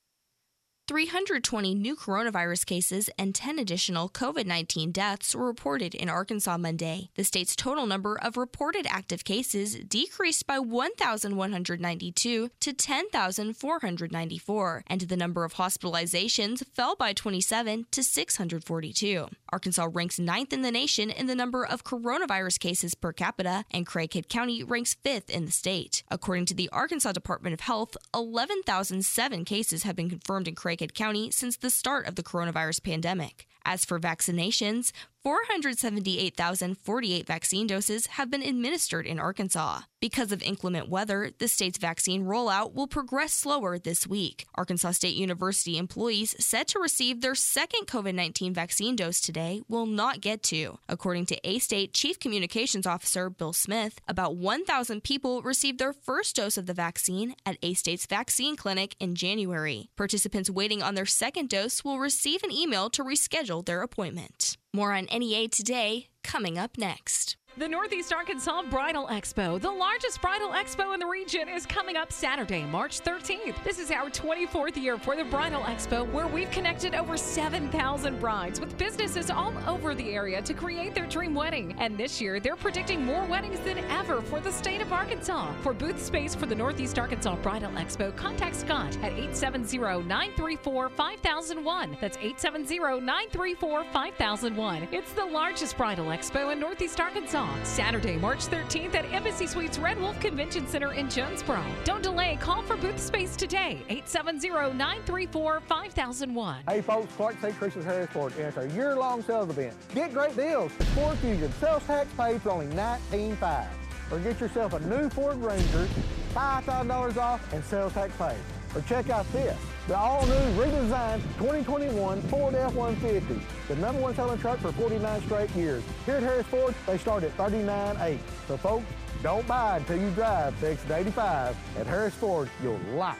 320 0.88 1.74
new 1.74 1.96
coronavirus 1.96 2.64
cases 2.64 3.10
and 3.18 3.34
10 3.34 3.58
additional 3.58 4.08
COVID 4.08 4.46
19 4.46 4.92
deaths 4.92 5.36
were 5.36 5.48
reported 5.48 5.96
in 5.96 6.10
Arkansas 6.10 6.60
Monday. 6.60 7.10
The 7.16 7.24
state's 7.24 7.56
total 7.56 7.88
number 7.88 8.20
of 8.22 8.38
reported 8.38 8.86
active 8.88 9.24
cases 9.24 9.74
decreased 9.76 10.46
by 10.46 10.60
1,192 10.60 12.52
to 12.60 12.74
10,494, 12.74 14.84
and 14.86 15.02
the 15.02 15.18
number 15.18 15.44
of 15.44 15.56
hospitalizations 15.56 16.64
fell 16.68 16.96
by 16.96 17.14
27 17.14 17.88
to 17.90 18.04
642. 18.04 19.28
Arkansas 19.52 19.88
ranks 19.92 20.20
ninth 20.20 20.54
in 20.54 20.62
the 20.62 20.70
nation 20.70 21.10
in 21.10 21.26
the 21.26 21.34
number 21.34 21.66
of 21.66 21.84
coronavirus 21.84 22.60
cases 22.60 22.94
per 22.94 23.12
capita, 23.12 23.66
and 23.72 23.88
Craighead 23.88 24.30
County 24.30 24.64
ranks 24.64 24.94
fifth 24.94 25.32
in 25.32 25.46
the 25.46 25.52
state. 25.52 26.04
According 26.12 26.46
to 26.46 26.54
the 26.54 26.70
Arkansas 26.72 27.14
Department 27.14 27.56
of 27.56 27.62
Health, 27.62 27.98
11,007 28.14 29.46
cases 29.46 29.82
have 29.82 29.96
been 29.96 30.12
confirmed 30.12 30.48
in 30.48 30.54
Craighead 30.54 30.75
County 30.94 31.32
since 31.32 31.58
the 31.58 31.70
start 31.70 32.06
of 32.08 32.16
the 32.16 32.24
coronavirus 32.24 32.84
pandemic. 32.84 33.48
As 33.66 33.86
for 33.86 34.00
vaccinations, 34.00 34.92
478,048 35.26 37.26
vaccine 37.26 37.66
doses 37.66 38.06
have 38.06 38.30
been 38.30 38.44
administered 38.44 39.08
in 39.08 39.20
Arkansas. 39.20 39.80
Because 40.00 40.32
of 40.32 40.44
inclement 40.44 40.88
weather, 40.88 41.32
the 41.40 41.48
state's 41.48 41.80
vaccine 41.80 42.26
rollout 42.26 42.76
will 42.76 42.86
progress 42.86 43.34
slower 43.34 43.80
this 43.80 44.06
week. 44.06 44.46
Arkansas 44.54 44.92
State 44.92 45.16
University 45.16 45.80
employees 45.80 46.36
set 46.40 46.68
to 46.68 46.80
receive 46.80 47.22
their 47.22 47.34
second 47.34 47.88
COVID 47.88 48.14
19 48.14 48.54
vaccine 48.54 48.96
dose 48.96 49.20
today 49.20 49.64
will 49.68 49.88
not 49.88 50.22
get 50.22 50.44
to. 50.44 50.78
According 50.88 51.26
to 51.28 51.40
A 51.44 51.58
State 51.58 51.92
Chief 51.92 52.20
Communications 52.20 52.86
Officer 52.86 53.32
Bill 53.32 53.52
Smith, 53.52 54.00
about 54.08 54.36
1,000 54.36 55.04
people 55.04 55.42
received 55.42 55.80
their 55.80 55.94
first 55.94 56.36
dose 56.36 56.56
of 56.56 56.68
the 56.68 56.74
vaccine 56.76 57.34
at 57.48 57.58
A 57.64 57.74
State's 57.74 58.06
vaccine 58.06 58.56
clinic 58.56 58.96
in 59.00 59.16
January. 59.16 59.90
Participants 59.98 60.52
waiting 60.52 60.84
on 60.84 60.94
their 60.94 61.08
second 61.08 61.50
dose 61.50 61.84
will 61.84 61.98
receive 61.98 62.44
an 62.44 62.52
email 62.52 62.92
to 62.92 63.04
reschedule 63.04 63.66
their 63.66 63.82
appointment. 63.82 64.58
More 64.76 64.92
on 64.92 65.06
NEA 65.06 65.48
today, 65.48 66.08
coming 66.22 66.58
up 66.58 66.78
next. 66.78 67.25
The 67.58 67.70
Northeast 67.70 68.12
Arkansas 68.12 68.64
Bridal 68.64 69.08
Expo, 69.08 69.62
the 69.62 69.72
largest 69.72 70.22
bridal 70.22 70.50
expo 70.50 70.94
in 70.94 71.00
the 71.00 71.06
region, 71.06 71.48
is 71.48 71.66
coming 71.66 71.96
up 71.96 72.12
Saturday, 72.12 72.66
March 72.66 73.00
13th. 73.00 73.64
This 73.64 73.80
is 73.80 73.92
our 73.92 74.10
24th 74.10 74.76
year 74.76 74.98
for 74.98 75.16
the 75.16 75.24
Bridal 75.24 75.62
Expo, 75.62 76.06
where 76.12 76.28
we've 76.28 76.52
connected 76.52 76.94
over 76.94 77.16
7,000 77.16 78.20
brides 78.20 78.60
with 78.60 78.78
businesses 78.78 79.30
all 79.30 79.54
over 79.70 79.96
the 79.96 80.12
area 80.12 80.42
to 80.42 80.54
create 80.54 80.94
their 80.94 81.06
dream 81.06 81.34
wedding. 81.34 81.74
And 81.80 81.98
this 81.98 82.20
year, 82.20 82.42
they're 82.42 82.58
predicting 82.58 83.06
more 83.06 83.24
weddings 83.24 83.62
than 83.62 83.78
ever 83.90 84.22
for 84.22 84.42
the 84.42 84.52
state 84.52 84.82
of 84.82 84.92
Arkansas. 84.92 85.54
For 85.62 85.74
booth 85.74 86.04
space 86.04 86.36
for 86.36 86.48
the 86.48 86.56
Northeast 86.56 87.00
Arkansas 87.00 87.38
Bridal 87.38 87.72
Expo, 87.72 88.14
contact 88.18 88.58
Scott 88.58 88.98
at 88.98 89.14
870 89.14 89.78
934 89.78 90.90
5001. 90.90 91.98
That's 92.02 92.18
870 92.18 93.00
934 93.00 93.86
5001. 93.94 94.90
It's 94.92 95.14
the 95.14 95.26
largest 95.26 95.78
bridal 95.78 96.08
expo 96.08 96.52
in 96.52 96.60
Northeast 96.60 97.00
Arkansas. 97.00 97.45
Saturday, 97.64 98.18
March 98.18 98.48
13th 98.48 98.96
at 98.96 99.06
Embassy 99.12 99.48
Suites 99.48 99.78
Red 99.78 100.00
Wolf 100.00 100.20
Convention 100.20 100.68
Center 100.68 100.94
in 100.94 101.10
Jonesboro. 101.10 101.64
Don't 101.84 102.04
delay. 102.04 102.38
Call 102.40 102.62
for 102.64 102.78
booth 102.78 103.00
space 103.00 103.36
today. 103.36 103.84
870-934-5001. 103.90 106.70
Hey 106.70 106.82
folks, 106.82 107.14
Clark 107.16 107.36
St. 107.42 107.58
Christian's 107.58 107.86
Harris 107.86 108.10
Ford, 108.12 108.34
and 108.38 108.48
it's 108.48 108.58
our 108.58 108.68
year-long 108.68 109.24
sales 109.24 109.50
event. 109.50 109.74
Get 109.94 110.14
great 110.14 110.36
deals. 110.36 110.72
Ford 110.94 111.18
Fusion. 111.20 111.52
Sales 111.54 111.84
tax 111.86 112.12
paid 112.14 112.42
for 112.42 112.52
only 112.52 112.68
$19,500. 112.68 113.68
Or 114.12 114.20
get 114.20 114.40
yourself 114.40 114.74
a 114.74 114.80
new 114.82 115.10
Ford 115.10 115.38
Ranger, 115.38 115.88
$5,000 116.34 117.18
off, 117.18 117.54
and 117.54 117.64
sales 117.66 117.94
tax 117.94 118.16
paid. 118.18 118.38
Or 118.76 118.82
check 118.82 119.10
out 119.10 119.32
this, 119.32 119.58
the 119.88 119.98
all-new 119.98 120.34
redesigned 120.62 121.22
2021 121.38 122.22
Ford 122.24 122.56
F-150, 122.56 123.40
the 123.70 123.76
number 123.78 124.02
one 124.02 124.14
selling 124.16 124.38
truck 124.40 124.60
for 124.60 124.74
49 124.74 125.22
straight 125.22 125.50
years. 125.52 125.82
Here 126.06 126.16
at 126.16 126.24
Harris 126.24 126.46
Ford, 126.48 126.76
they 126.86 126.98
start 126.98 127.24
at 127.24 127.36
$39,800. 127.38 128.20
So 128.48 128.58
folks, 128.58 128.86
don't 129.24 129.48
buy 129.48 129.78
until 129.78 129.98
you 129.98 130.10
drive 130.12 130.60
the 130.60 130.72
exit 130.72 130.92
85. 130.92 131.56
At 131.80 131.88
Harris 131.88 132.14
Ford, 132.14 132.50
you'll 132.62 132.80
like 132.96 133.18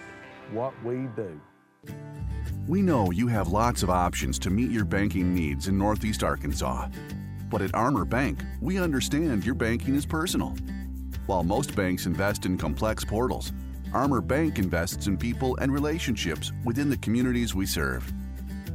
what 0.52 0.74
we 0.84 1.08
do. 1.16 1.40
We 2.68 2.82
know 2.82 3.12
you 3.12 3.28
have 3.28 3.48
lots 3.48 3.82
of 3.82 3.90
options 3.90 4.38
to 4.40 4.50
meet 4.50 4.72
your 4.72 4.86
banking 4.86 5.34
needs 5.34 5.68
in 5.68 5.78
Northeast 5.78 6.24
Arkansas. 6.24 6.90
But 7.50 7.62
at 7.62 7.74
Armor 7.74 8.06
Bank, 8.06 8.44
we 8.60 8.80
understand 8.80 9.46
your 9.46 9.56
banking 9.56 9.96
is 9.96 10.06
personal. 10.06 10.56
While 11.28 11.44
most 11.44 11.76
banks 11.76 12.08
invest 12.08 12.46
in 12.46 12.58
complex 12.58 13.06
portals, 13.06 13.54
Armor 13.96 14.20
Bank 14.20 14.60
invests 14.60 15.08
in 15.08 15.16
people 15.16 15.56
and 15.62 15.72
relationships 15.72 16.52
within 16.66 16.90
the 16.90 16.98
communities 16.98 17.56
we 17.56 17.66
serve. 17.66 18.12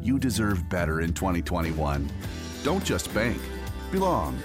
You 0.01 0.19
deserve 0.19 0.67
better 0.71 1.03
in 1.03 1.13
2021. 1.13 2.11
Don't 2.65 2.83
just 2.83 3.13
bank, 3.13 3.39
belong. 3.93 4.43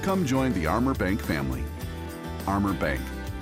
Come 0.00 0.24
join 0.24 0.54
the 0.54 0.66
Armor 0.66 0.94
Bank 0.94 1.20
family. 1.20 1.62
Armor 2.46 2.72
Bank, 2.72 3.02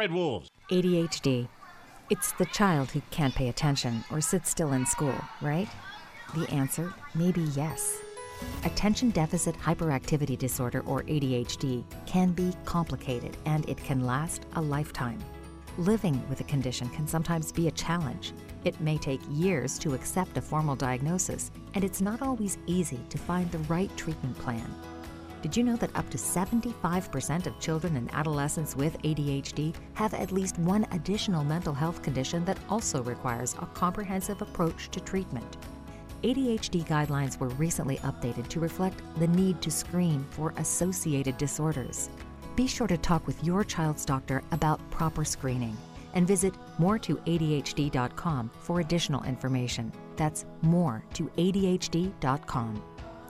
Red 0.00 0.12
Wolves. 0.12 0.48
ADHD. 0.70 1.46
It's 2.08 2.32
the 2.32 2.46
child 2.46 2.90
who 2.90 3.02
can't 3.10 3.34
pay 3.34 3.50
attention 3.50 4.02
or 4.10 4.22
sit 4.22 4.46
still 4.46 4.72
in 4.72 4.86
school, 4.86 5.14
right? 5.42 5.68
The 6.34 6.48
answer 6.48 6.94
may 7.14 7.30
be 7.32 7.42
yes. 7.54 7.98
Attention 8.64 9.10
Deficit 9.10 9.54
Hyperactivity 9.56 10.38
Disorder, 10.38 10.80
or 10.86 11.02
ADHD, 11.02 11.84
can 12.06 12.32
be 12.32 12.54
complicated 12.64 13.36
and 13.44 13.68
it 13.68 13.76
can 13.76 14.06
last 14.06 14.46
a 14.54 14.62
lifetime. 14.62 15.18
Living 15.76 16.26
with 16.30 16.40
a 16.40 16.44
condition 16.44 16.88
can 16.88 17.06
sometimes 17.06 17.52
be 17.52 17.68
a 17.68 17.72
challenge. 17.72 18.32
It 18.64 18.80
may 18.80 18.96
take 18.96 19.20
years 19.28 19.78
to 19.80 19.92
accept 19.92 20.38
a 20.38 20.40
formal 20.40 20.76
diagnosis, 20.76 21.50
and 21.74 21.84
it's 21.84 22.00
not 22.00 22.22
always 22.22 22.56
easy 22.66 23.00
to 23.10 23.18
find 23.18 23.52
the 23.52 23.58
right 23.74 23.94
treatment 23.98 24.38
plan. 24.38 24.74
Did 25.42 25.56
you 25.56 25.64
know 25.64 25.76
that 25.76 25.96
up 25.96 26.08
to 26.10 26.18
75% 26.18 27.46
of 27.46 27.58
children 27.60 27.96
and 27.96 28.12
adolescents 28.12 28.76
with 28.76 29.00
ADHD 29.02 29.74
have 29.94 30.12
at 30.12 30.32
least 30.32 30.58
one 30.58 30.86
additional 30.92 31.44
mental 31.44 31.72
health 31.72 32.02
condition 32.02 32.44
that 32.44 32.58
also 32.68 33.02
requires 33.02 33.54
a 33.54 33.66
comprehensive 33.66 34.42
approach 34.42 34.90
to 34.90 35.00
treatment? 35.00 35.56
ADHD 36.22 36.84
guidelines 36.84 37.38
were 37.38 37.48
recently 37.50 37.96
updated 37.98 38.48
to 38.48 38.60
reflect 38.60 39.00
the 39.18 39.28
need 39.28 39.62
to 39.62 39.70
screen 39.70 40.26
for 40.30 40.52
associated 40.58 41.38
disorders. 41.38 42.10
Be 42.54 42.66
sure 42.66 42.86
to 42.86 42.98
talk 42.98 43.26
with 43.26 43.42
your 43.42 43.64
child's 43.64 44.04
doctor 44.04 44.42
about 44.52 44.78
proper 44.90 45.24
screening 45.24 45.74
and 46.12 46.26
visit 46.26 46.52
more2adhd.com 46.78 48.50
for 48.60 48.80
additional 48.80 49.22
information. 49.24 49.92
That's 50.16 50.44
more 50.60 51.02
to 51.14 51.24
adhd.com. 51.38 52.82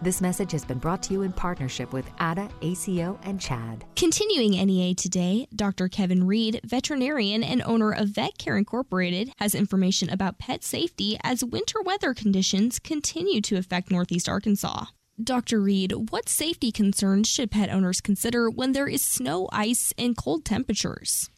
This 0.02 0.23
message 0.23 0.52
has 0.52 0.64
been 0.64 0.78
brought 0.78 1.02
to 1.04 1.12
you 1.12 1.21
in 1.21 1.33
partnership 1.33 1.92
with 1.92 2.07
ADA, 2.23 2.49
ACO, 2.62 3.19
and 3.23 3.38
CHADD. 3.38 3.83
Continuing 3.97 4.52
NEA 4.52 4.95
today, 4.95 5.47
Dr. 5.54 5.88
Kevin 5.88 6.26
Reed, 6.26 6.59
veterinarian 6.64 7.45
and 7.45 7.61
owner 7.66 7.92
of 7.92 8.09
Vet 8.09 8.38
Care 8.38 8.57
Incorporated, 8.57 9.30
has 9.37 9.54
information 9.54 10.09
about 10.09 10.38
pet 10.38 10.64
safety 10.64 11.19
as 11.23 11.45
winter 11.45 11.83
weather 11.83 12.14
conditions 12.14 12.78
continue 12.78 13.42
to 13.42 13.59
affect 13.59 13.90
Northeast 13.90 14.26
Arkansas. 14.26 14.87
Dr. 15.23 15.61
Reed, 15.61 15.92
what 16.09 16.30
safety 16.30 16.73
concerns 16.73 17.28
should 17.28 17.50
pet 17.50 17.69
owners 17.69 18.00
consider 18.00 18.49
when 18.49 18.73
there 18.73 18.88
is 18.88 19.02
snow, 19.04 19.50
ice, 19.52 19.92
and 19.99 20.16
cold 20.16 20.47
temperatures? 20.47 21.28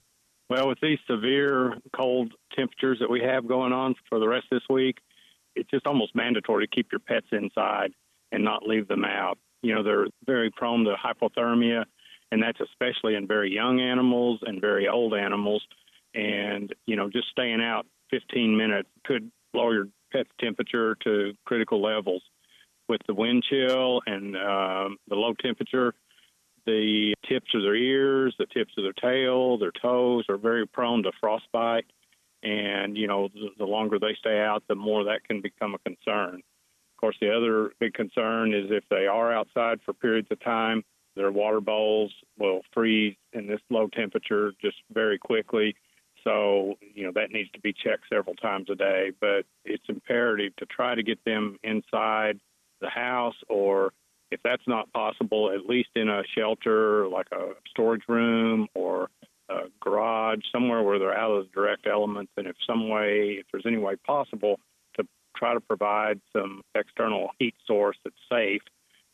Well, 0.48 0.68
with 0.68 0.78
these 0.80 1.00
severe 1.10 1.78
cold 1.96 2.32
temperatures 2.54 2.98
that 3.00 3.10
we 3.10 3.22
have 3.22 3.48
going 3.48 3.72
on 3.72 3.96
for 4.08 4.20
the 4.20 4.28
rest 4.28 4.46
of 4.52 4.60
this 4.60 4.68
week, 4.70 4.98
it's 5.56 5.68
just 5.68 5.84
almost 5.84 6.14
mandatory 6.14 6.64
to 6.64 6.72
keep 6.72 6.92
your 6.92 7.00
pets 7.00 7.26
inside 7.32 7.92
and 8.32 8.42
not 8.42 8.66
leave 8.66 8.88
them 8.88 9.04
out. 9.04 9.38
You 9.62 9.74
know, 9.74 9.82
they're 9.82 10.06
very 10.26 10.50
prone 10.50 10.84
to 10.84 10.94
hypothermia, 10.96 11.84
and 12.32 12.42
that's 12.42 12.58
especially 12.60 13.14
in 13.14 13.28
very 13.28 13.52
young 13.52 13.80
animals 13.80 14.40
and 14.42 14.60
very 14.60 14.88
old 14.88 15.14
animals. 15.14 15.62
And, 16.14 16.74
you 16.86 16.96
know, 16.96 17.08
just 17.08 17.28
staying 17.30 17.62
out 17.62 17.86
15 18.10 18.56
minutes 18.56 18.88
could 19.04 19.30
lower 19.54 19.74
your 19.74 19.88
pet's 20.12 20.30
temperature 20.40 20.96
to 21.04 21.34
critical 21.44 21.80
levels. 21.80 22.22
With 22.88 23.00
the 23.06 23.14
wind 23.14 23.44
chill 23.48 24.02
and 24.06 24.36
um, 24.36 24.96
the 25.08 25.14
low 25.14 25.34
temperature, 25.34 25.94
the 26.66 27.14
tips 27.28 27.54
of 27.54 27.62
their 27.62 27.76
ears, 27.76 28.34
the 28.38 28.46
tips 28.46 28.72
of 28.76 28.84
their 28.84 28.92
tail, 28.92 29.56
their 29.58 29.72
toes 29.72 30.24
are 30.28 30.36
very 30.36 30.66
prone 30.66 31.02
to 31.04 31.12
frostbite. 31.20 31.86
And, 32.42 32.98
you 32.98 33.06
know, 33.06 33.28
the, 33.28 33.50
the 33.58 33.64
longer 33.64 33.98
they 33.98 34.16
stay 34.18 34.40
out, 34.40 34.64
the 34.68 34.74
more 34.74 35.04
that 35.04 35.24
can 35.24 35.40
become 35.40 35.74
a 35.74 35.78
concern 35.78 36.42
course, 37.02 37.16
the 37.20 37.36
other 37.36 37.72
big 37.80 37.92
concern 37.92 38.54
is 38.54 38.70
if 38.70 38.84
they 38.88 39.06
are 39.06 39.32
outside 39.32 39.80
for 39.84 39.92
periods 39.92 40.28
of 40.30 40.40
time, 40.40 40.84
their 41.16 41.30
water 41.30 41.60
bowls 41.60 42.12
will 42.38 42.62
freeze 42.72 43.16
in 43.34 43.46
this 43.46 43.60
low 43.68 43.88
temperature 43.88 44.52
just 44.62 44.76
very 44.90 45.18
quickly. 45.18 45.76
So, 46.24 46.76
you 46.80 47.04
know, 47.04 47.12
that 47.16 47.32
needs 47.32 47.50
to 47.50 47.60
be 47.60 47.72
checked 47.72 48.04
several 48.10 48.36
times 48.36 48.70
a 48.70 48.76
day. 48.76 49.10
But 49.20 49.44
it's 49.64 49.84
imperative 49.88 50.56
to 50.56 50.66
try 50.66 50.94
to 50.94 51.02
get 51.02 51.22
them 51.24 51.58
inside 51.62 52.38
the 52.80 52.88
house, 52.88 53.34
or 53.48 53.92
if 54.30 54.40
that's 54.42 54.66
not 54.66 54.92
possible, 54.92 55.50
at 55.52 55.66
least 55.66 55.90
in 55.94 56.08
a 56.08 56.22
shelter 56.36 57.08
like 57.08 57.26
a 57.32 57.50
storage 57.68 58.04
room 58.08 58.68
or 58.74 59.10
a 59.50 59.62
garage, 59.80 60.40
somewhere 60.50 60.82
where 60.82 60.98
they're 60.98 61.16
out 61.16 61.32
of 61.32 61.46
the 61.46 61.50
direct 61.52 61.86
elements. 61.86 62.32
And 62.36 62.46
if 62.46 62.56
some 62.66 62.88
way, 62.88 63.36
if 63.40 63.46
there's 63.52 63.66
any 63.66 63.78
way 63.78 63.96
possible, 63.96 64.60
try 65.36 65.54
to 65.54 65.60
provide 65.60 66.20
some 66.32 66.62
external 66.74 67.30
heat 67.38 67.54
source 67.66 67.96
that's 68.04 68.16
safe. 68.30 68.62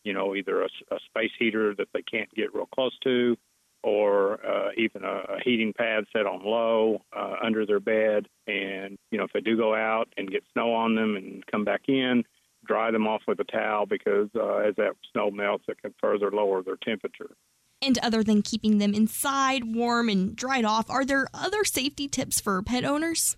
You 0.04 0.12
know, 0.12 0.34
either 0.34 0.62
a, 0.62 0.68
a 0.90 0.98
space 1.06 1.32
heater 1.38 1.74
that 1.74 1.88
they 1.92 2.02
can't 2.02 2.32
get 2.34 2.54
real 2.54 2.68
close 2.72 2.96
to, 3.04 3.36
or 3.82 4.44
uh, 4.46 4.70
even 4.76 5.04
a, 5.04 5.36
a 5.36 5.40
heating 5.44 5.72
pad 5.72 6.04
set 6.12 6.26
on 6.26 6.44
low 6.44 7.02
uh, 7.14 7.36
under 7.42 7.66
their 7.66 7.80
bed. 7.80 8.26
And 8.46 8.98
you 9.10 9.18
know, 9.18 9.24
if 9.24 9.32
they 9.32 9.40
do 9.40 9.56
go 9.56 9.74
out 9.74 10.08
and 10.16 10.30
get 10.30 10.44
snow 10.52 10.72
on 10.72 10.94
them 10.94 11.16
and 11.16 11.44
come 11.46 11.64
back 11.64 11.82
in, 11.88 12.24
dry 12.66 12.90
them 12.90 13.06
off 13.06 13.22
with 13.26 13.40
a 13.40 13.44
towel 13.44 13.86
because 13.86 14.28
uh, 14.36 14.56
as 14.56 14.76
that 14.76 14.92
snow 15.12 15.30
melts, 15.30 15.64
it 15.68 15.80
can 15.82 15.94
further 16.00 16.30
lower 16.30 16.62
their 16.62 16.76
temperature. 16.76 17.30
And 17.80 17.98
other 17.98 18.24
than 18.24 18.42
keeping 18.42 18.78
them 18.78 18.92
inside, 18.92 19.62
warm, 19.64 20.08
and 20.08 20.34
dried 20.34 20.64
off, 20.64 20.90
are 20.90 21.04
there 21.04 21.28
other 21.32 21.64
safety 21.64 22.08
tips 22.08 22.40
for 22.40 22.60
pet 22.62 22.84
owners? 22.84 23.36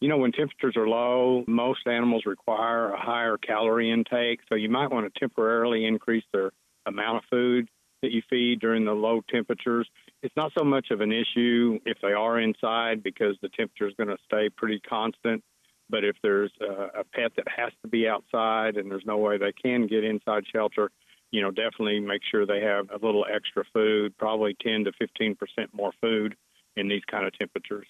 You 0.00 0.08
know, 0.08 0.18
when 0.18 0.30
temperatures 0.30 0.76
are 0.76 0.88
low, 0.88 1.44
most 1.48 1.86
animals 1.86 2.22
require 2.24 2.92
a 2.92 3.00
higher 3.00 3.36
calorie 3.36 3.90
intake, 3.90 4.40
so 4.48 4.54
you 4.54 4.68
might 4.68 4.92
want 4.92 5.12
to 5.12 5.20
temporarily 5.20 5.84
increase 5.84 6.24
their 6.32 6.52
amount 6.86 7.18
of 7.18 7.24
food 7.28 7.68
that 8.02 8.12
you 8.12 8.22
feed 8.30 8.60
during 8.60 8.84
the 8.84 8.92
low 8.92 9.22
temperatures. 9.28 9.88
It's 10.22 10.36
not 10.36 10.52
so 10.56 10.64
much 10.64 10.92
of 10.92 11.00
an 11.00 11.10
issue 11.10 11.80
if 11.84 11.98
they 12.00 12.12
are 12.12 12.38
inside 12.38 13.02
because 13.02 13.36
the 13.42 13.48
temperature 13.48 13.88
is 13.88 13.94
going 13.96 14.08
to 14.08 14.22
stay 14.24 14.48
pretty 14.50 14.80
constant. 14.80 15.42
But 15.90 16.04
if 16.04 16.16
there's 16.22 16.52
a, 16.60 17.00
a 17.00 17.04
pet 17.04 17.32
that 17.36 17.46
has 17.56 17.72
to 17.82 17.88
be 17.88 18.06
outside 18.06 18.76
and 18.76 18.90
there's 18.90 19.06
no 19.06 19.16
way 19.16 19.38
they 19.38 19.52
can 19.52 19.88
get 19.88 20.04
inside 20.04 20.44
shelter, 20.52 20.90
you 21.32 21.42
know, 21.42 21.50
definitely 21.50 21.98
make 21.98 22.22
sure 22.30 22.46
they 22.46 22.60
have 22.60 22.90
a 22.90 23.04
little 23.04 23.26
extra 23.32 23.64
food, 23.72 24.16
probably 24.16 24.54
10 24.62 24.84
to 24.84 24.92
15 24.98 25.34
percent 25.34 25.70
more 25.72 25.92
food 26.00 26.36
in 26.76 26.88
these 26.88 27.02
kind 27.10 27.26
of 27.26 27.36
temperatures. 27.36 27.86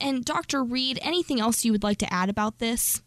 And 0.00 0.24
Dr. 0.24 0.64
Reed, 0.64 0.98
anything 1.02 1.40
else 1.40 1.64
you 1.64 1.72
would 1.72 1.82
like 1.82 1.98
to 1.98 2.12
add 2.12 2.28
about 2.28 2.58
this? 2.58 3.02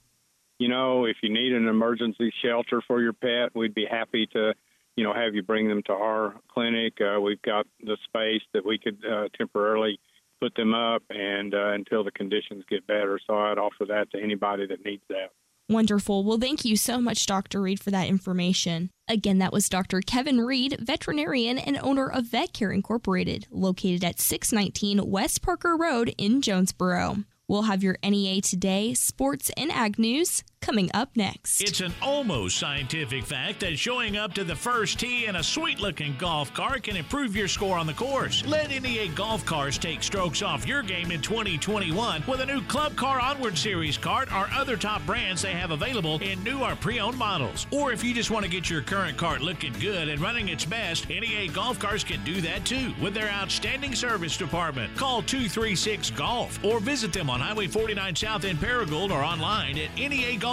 You 0.59 0.67
know, 0.69 1.05
if 1.05 1.17
you 1.21 1.33
need 1.33 1.53
an 1.53 1.67
emergency 1.67 2.31
shelter 2.43 2.81
for 2.87 3.01
your 3.01 3.13
pet, 3.13 3.55
we'd 3.55 3.73
be 3.73 3.85
happy 3.89 4.27
to, 4.33 4.53
you 4.95 5.03
know, 5.03 5.13
have 5.13 5.33
you 5.35 5.43
bring 5.43 5.67
them 5.67 5.81
to 5.87 5.93
our 5.93 6.35
clinic. 6.53 6.93
Uh, 7.01 7.19
we've 7.19 7.41
got 7.41 7.65
the 7.81 7.97
space 8.05 8.43
that 8.53 8.65
we 8.65 8.77
could 8.77 8.97
uh, 9.05 9.29
temporarily 9.37 9.99
put 10.39 10.55
them 10.55 10.73
up 10.73 11.03
and 11.09 11.53
uh, 11.53 11.71
until 11.71 12.03
the 12.03 12.11
conditions 12.11 12.63
get 12.69 12.85
better. 12.85 13.19
So 13.25 13.37
I'd 13.37 13.57
offer 13.57 13.85
that 13.87 14.11
to 14.11 14.21
anybody 14.21 14.67
that 14.67 14.85
needs 14.85 15.03
that. 15.09 15.31
Wonderful. 15.69 16.23
Well, 16.23 16.37
thank 16.37 16.65
you 16.65 16.75
so 16.75 16.99
much, 16.99 17.25
Dr. 17.25 17.61
Reed, 17.61 17.79
for 17.79 17.91
that 17.91 18.07
information. 18.07 18.89
Again, 19.07 19.37
that 19.39 19.53
was 19.53 19.69
Dr. 19.69 20.01
Kevin 20.01 20.41
Reed, 20.41 20.77
veterinarian 20.79 21.57
and 21.57 21.79
owner 21.81 22.07
of 22.07 22.25
Vet 22.25 22.53
Care 22.53 22.71
Incorporated, 22.71 23.47
located 23.49 24.03
at 24.03 24.19
619 24.19 25.09
West 25.09 25.41
Parker 25.41 25.75
Road 25.77 26.13
in 26.17 26.41
Jonesboro. 26.41 27.23
We'll 27.47 27.63
have 27.63 27.83
your 27.83 27.97
NEA 28.03 28.41
Today, 28.41 28.93
sports, 28.93 29.51
and 29.57 29.71
ag 29.71 29.99
news 29.99 30.43
coming 30.63 30.89
up 30.93 31.09
next. 31.15 31.61
It's 31.61 31.81
an 31.81 31.93
almost 32.01 32.57
scientific 32.57 33.25
fact 33.25 33.59
that 33.59 33.77
showing 33.77 34.15
up 34.15 34.33
to 34.35 34.45
the 34.45 34.55
first 34.55 34.97
tee 34.97 35.25
in 35.25 35.35
a 35.35 35.43
sweet 35.43 35.81
looking 35.81 36.15
golf 36.17 36.53
cart 36.53 36.83
can 36.83 36.95
improve 36.95 37.35
your 37.35 37.49
score 37.49 37.77
on 37.77 37.85
the 37.85 37.93
course. 37.93 38.45
Let 38.47 38.69
NEA 38.69 39.09
Golf 39.09 39.45
Cars 39.45 39.77
take 39.77 40.01
strokes 40.01 40.41
off 40.41 40.65
your 40.65 40.81
game 40.81 41.11
in 41.11 41.21
2021 41.21 42.23
with 42.27 42.39
a 42.39 42.45
new 42.45 42.61
Club 42.61 42.95
Car 42.95 43.19
Onward 43.19 43.57
Series 43.57 43.97
cart 43.97 44.31
or 44.33 44.47
other 44.53 44.77
top 44.77 45.05
brands 45.05 45.41
they 45.41 45.51
have 45.51 45.71
available 45.71 46.17
in 46.21 46.41
new 46.43 46.63
or 46.63 46.77
pre 46.77 47.01
owned 47.01 47.17
models. 47.17 47.67
Or 47.71 47.91
if 47.91 48.01
you 48.01 48.13
just 48.13 48.31
want 48.31 48.45
to 48.45 48.51
get 48.51 48.69
your 48.69 48.81
current 48.81 49.17
cart 49.17 49.41
looking 49.41 49.73
good 49.81 50.07
and 50.07 50.21
running 50.21 50.47
its 50.47 50.63
best, 50.63 51.09
NEA 51.09 51.49
Golf 51.49 51.77
Cars 51.77 52.05
can 52.05 52.23
do 52.23 52.39
that 52.39 52.63
too 52.63 52.93
with 53.01 53.13
their 53.13 53.29
outstanding 53.29 53.95
service 53.95 54.37
department. 54.37 54.95
Call 54.95 55.21
236 55.23 56.11
Golf 56.11 56.63
or 56.63 56.79
visit 56.79 57.11
them 57.11 57.29
on 57.29 57.41
Highway 57.41 57.67
49 57.67 58.15
South 58.15 58.45
in 58.45 58.55
Paragould 58.55 59.11
or 59.11 59.23
online 59.23 59.77
at 59.77 59.93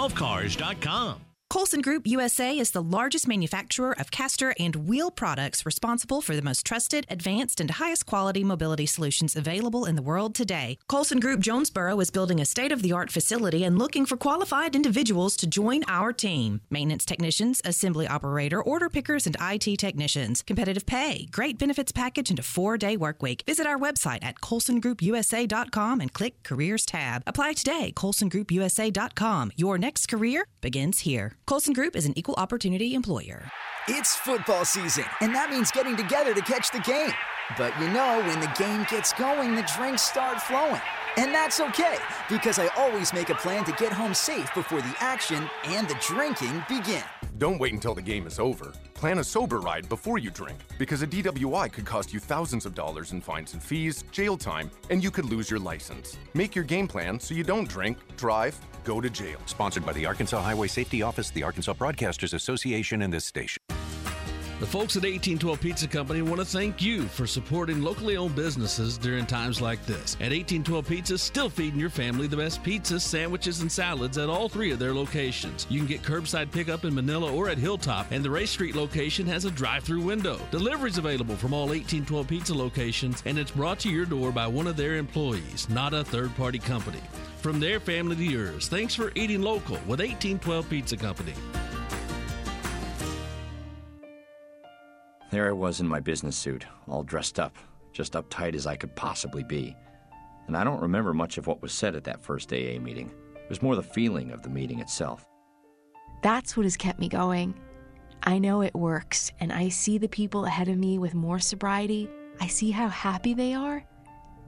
NEAGolfCars.com. 0.01 1.30
Colson 1.51 1.81
Group 1.81 2.07
USA 2.07 2.57
is 2.57 2.71
the 2.71 2.81
largest 2.81 3.27
manufacturer 3.27 3.91
of 3.99 4.09
caster 4.09 4.53
and 4.57 4.87
wheel 4.87 5.11
products 5.11 5.65
responsible 5.65 6.21
for 6.21 6.33
the 6.33 6.41
most 6.41 6.65
trusted, 6.65 7.05
advanced, 7.09 7.59
and 7.59 7.71
highest 7.71 8.05
quality 8.05 8.41
mobility 8.41 8.85
solutions 8.85 9.35
available 9.35 9.83
in 9.83 9.97
the 9.97 10.01
world 10.01 10.33
today. 10.33 10.77
Colson 10.87 11.19
Group 11.19 11.41
Jonesboro 11.41 11.99
is 11.99 12.09
building 12.09 12.39
a 12.39 12.45
state 12.45 12.71
of 12.71 12.81
the 12.81 12.93
art 12.93 13.11
facility 13.11 13.65
and 13.65 13.77
looking 13.77 14.05
for 14.05 14.15
qualified 14.15 14.77
individuals 14.77 15.35
to 15.35 15.45
join 15.45 15.83
our 15.89 16.13
team 16.13 16.61
maintenance 16.69 17.03
technicians, 17.03 17.61
assembly 17.65 18.07
operator, 18.07 18.63
order 18.63 18.87
pickers, 18.87 19.27
and 19.27 19.35
IT 19.41 19.77
technicians. 19.77 20.43
Competitive 20.43 20.85
pay, 20.85 21.27
great 21.31 21.57
benefits 21.57 21.91
package, 21.91 22.29
and 22.29 22.39
a 22.39 22.43
four 22.43 22.77
day 22.77 22.95
work 22.95 23.21
week. 23.21 23.43
Visit 23.45 23.67
our 23.67 23.77
website 23.77 24.23
at 24.23 24.39
colsongroupusa.com 24.39 25.99
and 25.99 26.13
click 26.13 26.43
Careers 26.43 26.85
tab. 26.85 27.23
Apply 27.27 27.51
today, 27.51 27.91
colsongroupusa.com. 27.93 29.51
Your 29.57 29.77
next 29.77 30.07
career 30.07 30.45
begins 30.61 30.99
here. 30.99 31.35
Colson 31.51 31.73
Group 31.73 31.97
is 31.97 32.05
an 32.05 32.17
equal 32.17 32.35
opportunity 32.35 32.93
employer. 32.95 33.43
It's 33.89 34.15
football 34.15 34.63
season, 34.63 35.03
and 35.19 35.35
that 35.35 35.49
means 35.49 35.69
getting 35.69 35.97
together 35.97 36.33
to 36.33 36.39
catch 36.39 36.71
the 36.71 36.79
game. 36.79 37.11
But 37.57 37.77
you 37.77 37.89
know, 37.89 38.23
when 38.25 38.39
the 38.39 38.49
game 38.57 38.85
gets 38.89 39.11
going, 39.11 39.55
the 39.55 39.69
drinks 39.75 40.01
start 40.01 40.41
flowing. 40.41 40.79
And 41.17 41.33
that's 41.33 41.59
okay, 41.59 41.97
because 42.29 42.57
I 42.57 42.67
always 42.77 43.13
make 43.13 43.29
a 43.29 43.35
plan 43.35 43.65
to 43.65 43.73
get 43.73 43.91
home 43.91 44.13
safe 44.13 44.49
before 44.53 44.81
the 44.81 44.95
action 44.99 45.49
and 45.65 45.87
the 45.89 45.95
drinking 45.99 46.63
begin. 46.69 47.03
Don't 47.37 47.59
wait 47.59 47.73
until 47.73 47.93
the 47.93 48.01
game 48.01 48.27
is 48.27 48.39
over. 48.39 48.71
Plan 48.93 49.19
a 49.19 49.23
sober 49.23 49.59
ride 49.59 49.89
before 49.89 50.19
you 50.19 50.31
drink, 50.31 50.57
because 50.77 51.01
a 51.01 51.07
DWI 51.07 51.71
could 51.71 51.85
cost 51.85 52.13
you 52.13 52.19
thousands 52.19 52.65
of 52.65 52.73
dollars 52.73 53.11
in 53.11 53.19
fines 53.19 53.51
and 53.53 53.61
fees, 53.61 54.05
jail 54.11 54.37
time, 54.37 54.71
and 54.89 55.03
you 55.03 55.11
could 55.11 55.25
lose 55.25 55.49
your 55.49 55.59
license. 55.59 56.17
Make 56.33 56.55
your 56.55 56.63
game 56.63 56.87
plan 56.87 57.19
so 57.19 57.33
you 57.33 57.43
don't 57.43 57.67
drink, 57.67 57.97
drive, 58.15 58.57
go 58.85 59.01
to 59.01 59.09
jail. 59.09 59.39
Sponsored 59.47 59.85
by 59.85 59.91
the 59.91 60.05
Arkansas 60.05 60.41
Highway 60.41 60.67
Safety 60.67 61.01
Office, 61.01 61.29
the 61.31 61.43
Arkansas 61.43 61.73
Broadcasters 61.73 62.33
Association, 62.33 63.01
and 63.01 63.11
this 63.11 63.25
station. 63.25 63.61
The 64.61 64.67
folks 64.67 64.95
at 64.95 65.01
1812 65.01 65.59
Pizza 65.59 65.87
Company 65.87 66.21
want 66.21 66.37
to 66.37 66.45
thank 66.45 66.83
you 66.83 67.07
for 67.07 67.25
supporting 67.25 67.81
locally 67.81 68.15
owned 68.15 68.35
businesses 68.35 68.95
during 68.95 69.25
times 69.25 69.59
like 69.59 69.83
this. 69.87 70.13
At 70.17 70.29
1812 70.29 70.87
Pizza, 70.87 71.17
still 71.17 71.49
feeding 71.49 71.79
your 71.79 71.89
family 71.89 72.27
the 72.27 72.37
best 72.37 72.61
pizzas, 72.61 73.01
sandwiches, 73.01 73.61
and 73.61 73.71
salads 73.71 74.19
at 74.19 74.29
all 74.29 74.47
three 74.47 74.71
of 74.71 74.77
their 74.77 74.93
locations. 74.93 75.65
You 75.67 75.79
can 75.79 75.87
get 75.87 76.03
curbside 76.03 76.51
pickup 76.51 76.85
in 76.85 76.93
Manila 76.93 77.33
or 77.33 77.49
at 77.49 77.57
Hilltop, 77.57 78.11
and 78.11 78.23
the 78.23 78.29
Ray 78.29 78.45
Street 78.45 78.75
location 78.75 79.25
has 79.25 79.45
a 79.45 79.51
drive 79.51 79.83
through 79.83 80.01
window. 80.01 80.39
Deliveries 80.51 80.99
available 80.99 81.35
from 81.35 81.55
all 81.55 81.69
1812 81.69 82.27
Pizza 82.27 82.53
locations, 82.53 83.23
and 83.25 83.39
it's 83.39 83.49
brought 83.49 83.79
to 83.79 83.89
your 83.89 84.05
door 84.05 84.31
by 84.31 84.45
one 84.45 84.67
of 84.67 84.77
their 84.77 84.97
employees, 84.97 85.67
not 85.71 85.95
a 85.95 86.03
third 86.03 86.35
party 86.35 86.59
company. 86.59 87.01
From 87.37 87.59
their 87.59 87.79
family 87.79 88.15
to 88.15 88.23
yours, 88.23 88.67
thanks 88.67 88.93
for 88.93 89.11
eating 89.15 89.41
local 89.41 89.77
with 89.87 90.01
1812 90.01 90.69
Pizza 90.69 90.97
Company. 90.97 91.33
There 95.31 95.47
I 95.47 95.53
was 95.53 95.79
in 95.79 95.87
my 95.87 96.01
business 96.01 96.35
suit, 96.35 96.65
all 96.89 97.03
dressed 97.03 97.39
up, 97.39 97.55
just 97.93 98.13
uptight 98.13 98.53
as 98.53 98.67
I 98.67 98.75
could 98.75 98.93
possibly 98.97 99.43
be. 99.43 99.77
And 100.47 100.57
I 100.57 100.65
don't 100.65 100.81
remember 100.81 101.13
much 101.13 101.37
of 101.37 101.47
what 101.47 101.61
was 101.61 101.71
said 101.71 101.95
at 101.95 102.03
that 102.03 102.21
first 102.21 102.51
AA 102.51 102.79
meeting. 102.79 103.09
It 103.35 103.47
was 103.47 103.61
more 103.61 103.77
the 103.77 103.81
feeling 103.81 104.31
of 104.31 104.41
the 104.41 104.49
meeting 104.49 104.79
itself. 104.79 105.25
That's 106.21 106.57
what 106.57 106.65
has 106.65 106.75
kept 106.75 106.99
me 106.99 107.07
going. 107.07 107.55
I 108.23 108.39
know 108.39 108.61
it 108.61 108.75
works, 108.75 109.31
and 109.39 109.53
I 109.53 109.69
see 109.69 109.97
the 109.97 110.09
people 110.09 110.45
ahead 110.45 110.67
of 110.67 110.77
me 110.77 110.97
with 110.97 111.15
more 111.15 111.39
sobriety. 111.39 112.09
I 112.41 112.47
see 112.47 112.71
how 112.71 112.89
happy 112.89 113.33
they 113.33 113.53
are, 113.53 113.85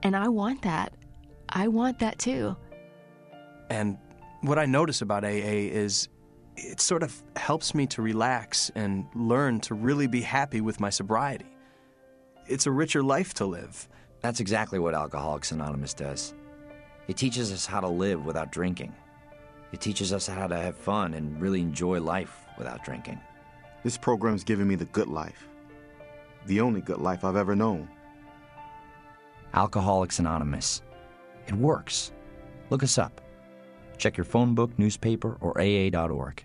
and 0.02 0.14
I 0.14 0.28
want 0.28 0.60
that. 0.62 0.92
I 1.48 1.68
want 1.68 1.98
that 2.00 2.18
too. 2.18 2.56
And 3.70 3.96
what 4.42 4.58
I 4.58 4.66
notice 4.66 5.00
about 5.00 5.24
AA 5.24 5.64
is 5.72 6.08
it 6.56 6.80
sort 6.80 7.02
of 7.02 7.22
helps 7.36 7.74
me 7.74 7.86
to 7.88 8.02
relax 8.02 8.70
and 8.74 9.06
learn 9.14 9.60
to 9.60 9.74
really 9.74 10.06
be 10.06 10.20
happy 10.20 10.60
with 10.60 10.80
my 10.80 10.90
sobriety. 10.90 11.56
It's 12.46 12.66
a 12.66 12.70
richer 12.70 13.02
life 13.02 13.34
to 13.34 13.46
live. 13.46 13.88
That's 14.20 14.40
exactly 14.40 14.78
what 14.78 14.94
Alcoholics 14.94 15.52
Anonymous 15.52 15.94
does. 15.94 16.34
It 17.08 17.16
teaches 17.16 17.52
us 17.52 17.66
how 17.66 17.80
to 17.80 17.88
live 17.88 18.24
without 18.24 18.52
drinking. 18.52 18.94
It 19.72 19.80
teaches 19.80 20.12
us 20.12 20.26
how 20.26 20.46
to 20.46 20.56
have 20.56 20.76
fun 20.76 21.14
and 21.14 21.40
really 21.40 21.60
enjoy 21.60 22.00
life 22.00 22.46
without 22.56 22.84
drinking. 22.84 23.20
This 23.82 23.98
program's 23.98 24.44
given 24.44 24.68
me 24.68 24.76
the 24.76 24.84
good 24.86 25.08
life. 25.08 25.48
The 26.46 26.60
only 26.60 26.80
good 26.80 26.98
life 26.98 27.24
I've 27.24 27.36
ever 27.36 27.56
known. 27.56 27.88
Alcoholics 29.52 30.18
Anonymous. 30.18 30.82
It 31.46 31.54
works. 31.54 32.12
Look 32.70 32.82
us 32.82 32.98
up. 32.98 33.20
Check 33.98 34.16
your 34.16 34.24
phone 34.24 34.54
book, 34.54 34.70
newspaper, 34.78 35.36
or 35.40 35.58
AA.org. 35.60 36.44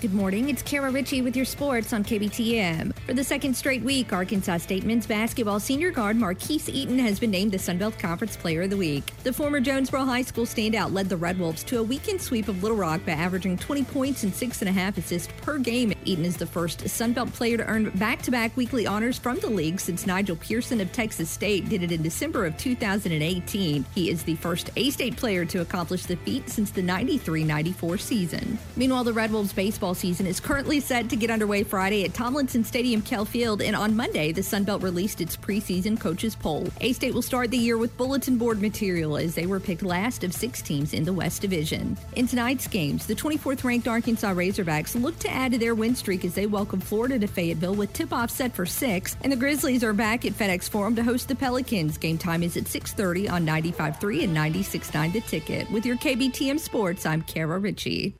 Good 0.00 0.14
morning. 0.14 0.48
It's 0.48 0.62
Kara 0.62 0.90
Ritchie 0.90 1.22
with 1.22 1.34
your 1.34 1.44
sports 1.44 1.92
on 1.92 2.04
KBTM. 2.04 2.92
For 3.08 3.14
the 3.14 3.24
second 3.24 3.54
straight 3.54 3.82
week, 3.82 4.12
Arkansas 4.12 4.58
State 4.58 4.84
men's 4.84 5.06
basketball 5.06 5.60
senior 5.60 5.90
guard 5.90 6.18
Marquis 6.18 6.60
Eaton 6.66 6.98
has 6.98 7.18
been 7.18 7.30
named 7.30 7.52
the 7.52 7.58
Sun 7.58 7.78
Belt 7.78 7.98
Conference 7.98 8.36
Player 8.36 8.64
of 8.64 8.70
the 8.70 8.76
Week. 8.76 9.02
The 9.22 9.32
former 9.32 9.60
Jonesboro 9.60 10.04
High 10.04 10.20
School 10.20 10.44
standout 10.44 10.92
led 10.92 11.08
the 11.08 11.16
Red 11.16 11.38
Wolves 11.38 11.64
to 11.64 11.78
a 11.78 11.82
weekend 11.82 12.20
sweep 12.20 12.48
of 12.48 12.62
Little 12.62 12.76
Rock 12.76 13.06
by 13.06 13.12
averaging 13.12 13.56
20 13.56 13.84
points 13.84 14.24
and 14.24 14.34
six 14.34 14.60
and 14.60 14.68
a 14.68 14.72
half 14.72 14.98
assists 14.98 15.32
per 15.40 15.56
game. 15.56 15.94
Eaton 16.04 16.26
is 16.26 16.36
the 16.36 16.44
first 16.44 16.86
Sun 16.86 17.14
Belt 17.14 17.32
player 17.32 17.56
to 17.56 17.64
earn 17.64 17.88
back-to-back 17.94 18.54
weekly 18.58 18.86
honors 18.86 19.18
from 19.18 19.38
the 19.38 19.48
league 19.48 19.80
since 19.80 20.04
Nijal 20.04 20.38
Pearson 20.38 20.78
of 20.82 20.92
Texas 20.92 21.30
State 21.30 21.66
did 21.70 21.82
it 21.82 21.92
in 21.92 22.02
December 22.02 22.44
of 22.44 22.58
2018. 22.58 23.86
He 23.94 24.10
is 24.10 24.22
the 24.22 24.34
first 24.34 24.68
A-State 24.76 25.16
player 25.16 25.46
to 25.46 25.62
accomplish 25.62 26.04
the 26.04 26.16
feat 26.16 26.50
since 26.50 26.70
the 26.70 26.82
93-94 26.82 28.00
season. 28.00 28.58
Meanwhile, 28.76 29.04
the 29.04 29.14
Red 29.14 29.32
Wolves 29.32 29.54
baseball 29.54 29.94
season 29.94 30.26
is 30.26 30.40
currently 30.40 30.78
set 30.78 31.08
to 31.08 31.16
get 31.16 31.30
underway 31.30 31.62
Friday 31.62 32.04
at 32.04 32.12
Tomlinson 32.12 32.64
Stadium 32.64 32.97
Kell 33.02 33.24
Field, 33.24 33.62
and 33.62 33.74
on 33.74 33.96
Monday, 33.96 34.32
the 34.32 34.42
Sun 34.42 34.64
Belt 34.64 34.82
released 34.82 35.20
its 35.20 35.36
preseason 35.36 35.98
coaches 35.98 36.34
poll. 36.34 36.68
A 36.80 36.92
State 36.92 37.14
will 37.14 37.22
start 37.22 37.50
the 37.50 37.58
year 37.58 37.78
with 37.78 37.96
bulletin 37.96 38.38
board 38.38 38.60
material 38.60 39.16
as 39.16 39.34
they 39.34 39.46
were 39.46 39.60
picked 39.60 39.82
last 39.82 40.24
of 40.24 40.34
six 40.34 40.62
teams 40.62 40.92
in 40.92 41.04
the 41.04 41.12
West 41.12 41.42
Division. 41.42 41.96
In 42.16 42.26
tonight's 42.26 42.66
games, 42.66 43.06
the 43.06 43.14
24th 43.14 43.64
ranked 43.64 43.88
Arkansas 43.88 44.32
Razorbacks 44.32 45.00
look 45.00 45.18
to 45.20 45.30
add 45.30 45.52
to 45.52 45.58
their 45.58 45.74
win 45.74 45.94
streak 45.94 46.24
as 46.24 46.34
they 46.34 46.46
welcome 46.46 46.80
Florida 46.80 47.18
to 47.18 47.26
Fayetteville 47.26 47.74
with 47.74 47.92
tip 47.92 48.12
off 48.12 48.30
set 48.30 48.54
for 48.54 48.66
6, 48.66 49.16
and 49.22 49.32
the 49.32 49.36
Grizzlies 49.36 49.84
are 49.84 49.92
back 49.92 50.24
at 50.24 50.32
FedEx 50.32 50.68
Forum 50.68 50.94
to 50.96 51.02
host 51.02 51.28
the 51.28 51.34
Pelicans. 51.34 51.98
Game 51.98 52.18
time 52.18 52.42
is 52.42 52.56
at 52.56 52.64
6:30 52.64 53.28
on 53.28 53.46
95.3 53.46 54.24
and 54.24 54.36
96.9 54.36 55.12
The 55.12 55.20
Ticket. 55.22 55.70
With 55.70 55.86
your 55.86 55.96
KBTM 55.96 56.58
Sports, 56.58 57.06
I'm 57.06 57.22
Kara 57.22 57.58
Ritchie. 57.58 58.16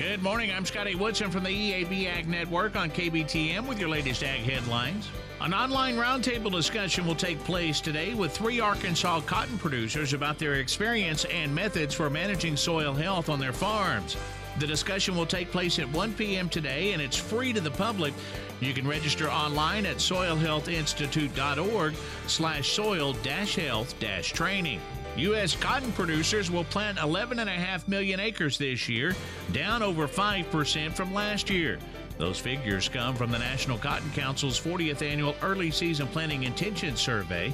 Good 0.00 0.22
morning. 0.22 0.50
I'm 0.50 0.64
Scotty 0.64 0.94
Woodson 0.94 1.30
from 1.30 1.44
the 1.44 1.50
EAB 1.50 2.06
Ag 2.06 2.26
Network 2.26 2.74
on 2.74 2.90
KBTM 2.90 3.68
with 3.68 3.78
your 3.78 3.90
latest 3.90 4.22
ag 4.22 4.40
headlines. 4.40 5.10
An 5.42 5.52
online 5.52 5.96
roundtable 5.96 6.50
discussion 6.50 7.06
will 7.06 7.14
take 7.14 7.38
place 7.44 7.82
today 7.82 8.14
with 8.14 8.32
three 8.34 8.60
Arkansas 8.60 9.20
cotton 9.20 9.58
producers 9.58 10.14
about 10.14 10.38
their 10.38 10.54
experience 10.54 11.26
and 11.26 11.54
methods 11.54 11.94
for 11.94 12.08
managing 12.08 12.56
soil 12.56 12.94
health 12.94 13.28
on 13.28 13.38
their 13.38 13.52
farms. 13.52 14.16
The 14.58 14.66
discussion 14.66 15.14
will 15.16 15.26
take 15.26 15.50
place 15.50 15.78
at 15.78 15.90
1 15.90 16.14
p.m. 16.14 16.48
today 16.48 16.94
and 16.94 17.02
it's 17.02 17.18
free 17.18 17.52
to 17.52 17.60
the 17.60 17.70
public. 17.70 18.14
You 18.60 18.72
can 18.72 18.88
register 18.88 19.30
online 19.30 19.84
at 19.84 19.96
soilhealthinstitute.org 19.96 21.94
slash 22.26 22.72
soil 22.72 23.12
health 23.12 23.94
training. 24.32 24.80
U.S. 25.16 25.56
cotton 25.56 25.92
producers 25.92 26.50
will 26.50 26.64
plant 26.64 26.98
11.5 26.98 27.88
million 27.88 28.20
acres 28.20 28.56
this 28.56 28.88
year, 28.88 29.14
down 29.52 29.82
over 29.82 30.06
5% 30.06 30.92
from 30.92 31.12
last 31.12 31.50
year. 31.50 31.78
Those 32.18 32.38
figures 32.38 32.88
come 32.88 33.14
from 33.14 33.30
the 33.30 33.38
National 33.38 33.78
Cotton 33.78 34.10
Council's 34.12 34.60
40th 34.60 35.02
annual 35.02 35.34
early 35.42 35.70
season 35.70 36.06
planting 36.06 36.42
intention 36.42 36.94
survey. 36.96 37.52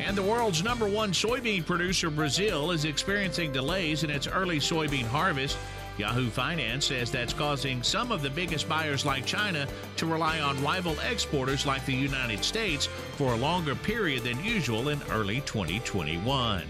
And 0.00 0.16
the 0.16 0.22
world's 0.22 0.62
number 0.62 0.88
one 0.88 1.12
soybean 1.12 1.64
producer, 1.64 2.10
Brazil, 2.10 2.70
is 2.70 2.84
experiencing 2.84 3.52
delays 3.52 4.04
in 4.04 4.10
its 4.10 4.26
early 4.26 4.58
soybean 4.58 5.06
harvest. 5.06 5.56
Yahoo 5.98 6.30
Finance 6.30 6.86
says 6.86 7.10
that's 7.10 7.32
causing 7.32 7.82
some 7.82 8.12
of 8.12 8.22
the 8.22 8.30
biggest 8.30 8.68
buyers 8.68 9.04
like 9.04 9.26
China 9.26 9.66
to 9.96 10.06
rely 10.06 10.40
on 10.40 10.62
rival 10.62 10.96
exporters 11.10 11.66
like 11.66 11.84
the 11.86 11.94
United 11.94 12.44
States 12.44 12.86
for 13.16 13.32
a 13.32 13.36
longer 13.36 13.74
period 13.74 14.22
than 14.22 14.42
usual 14.44 14.90
in 14.90 15.00
early 15.10 15.40
2021. 15.40 16.62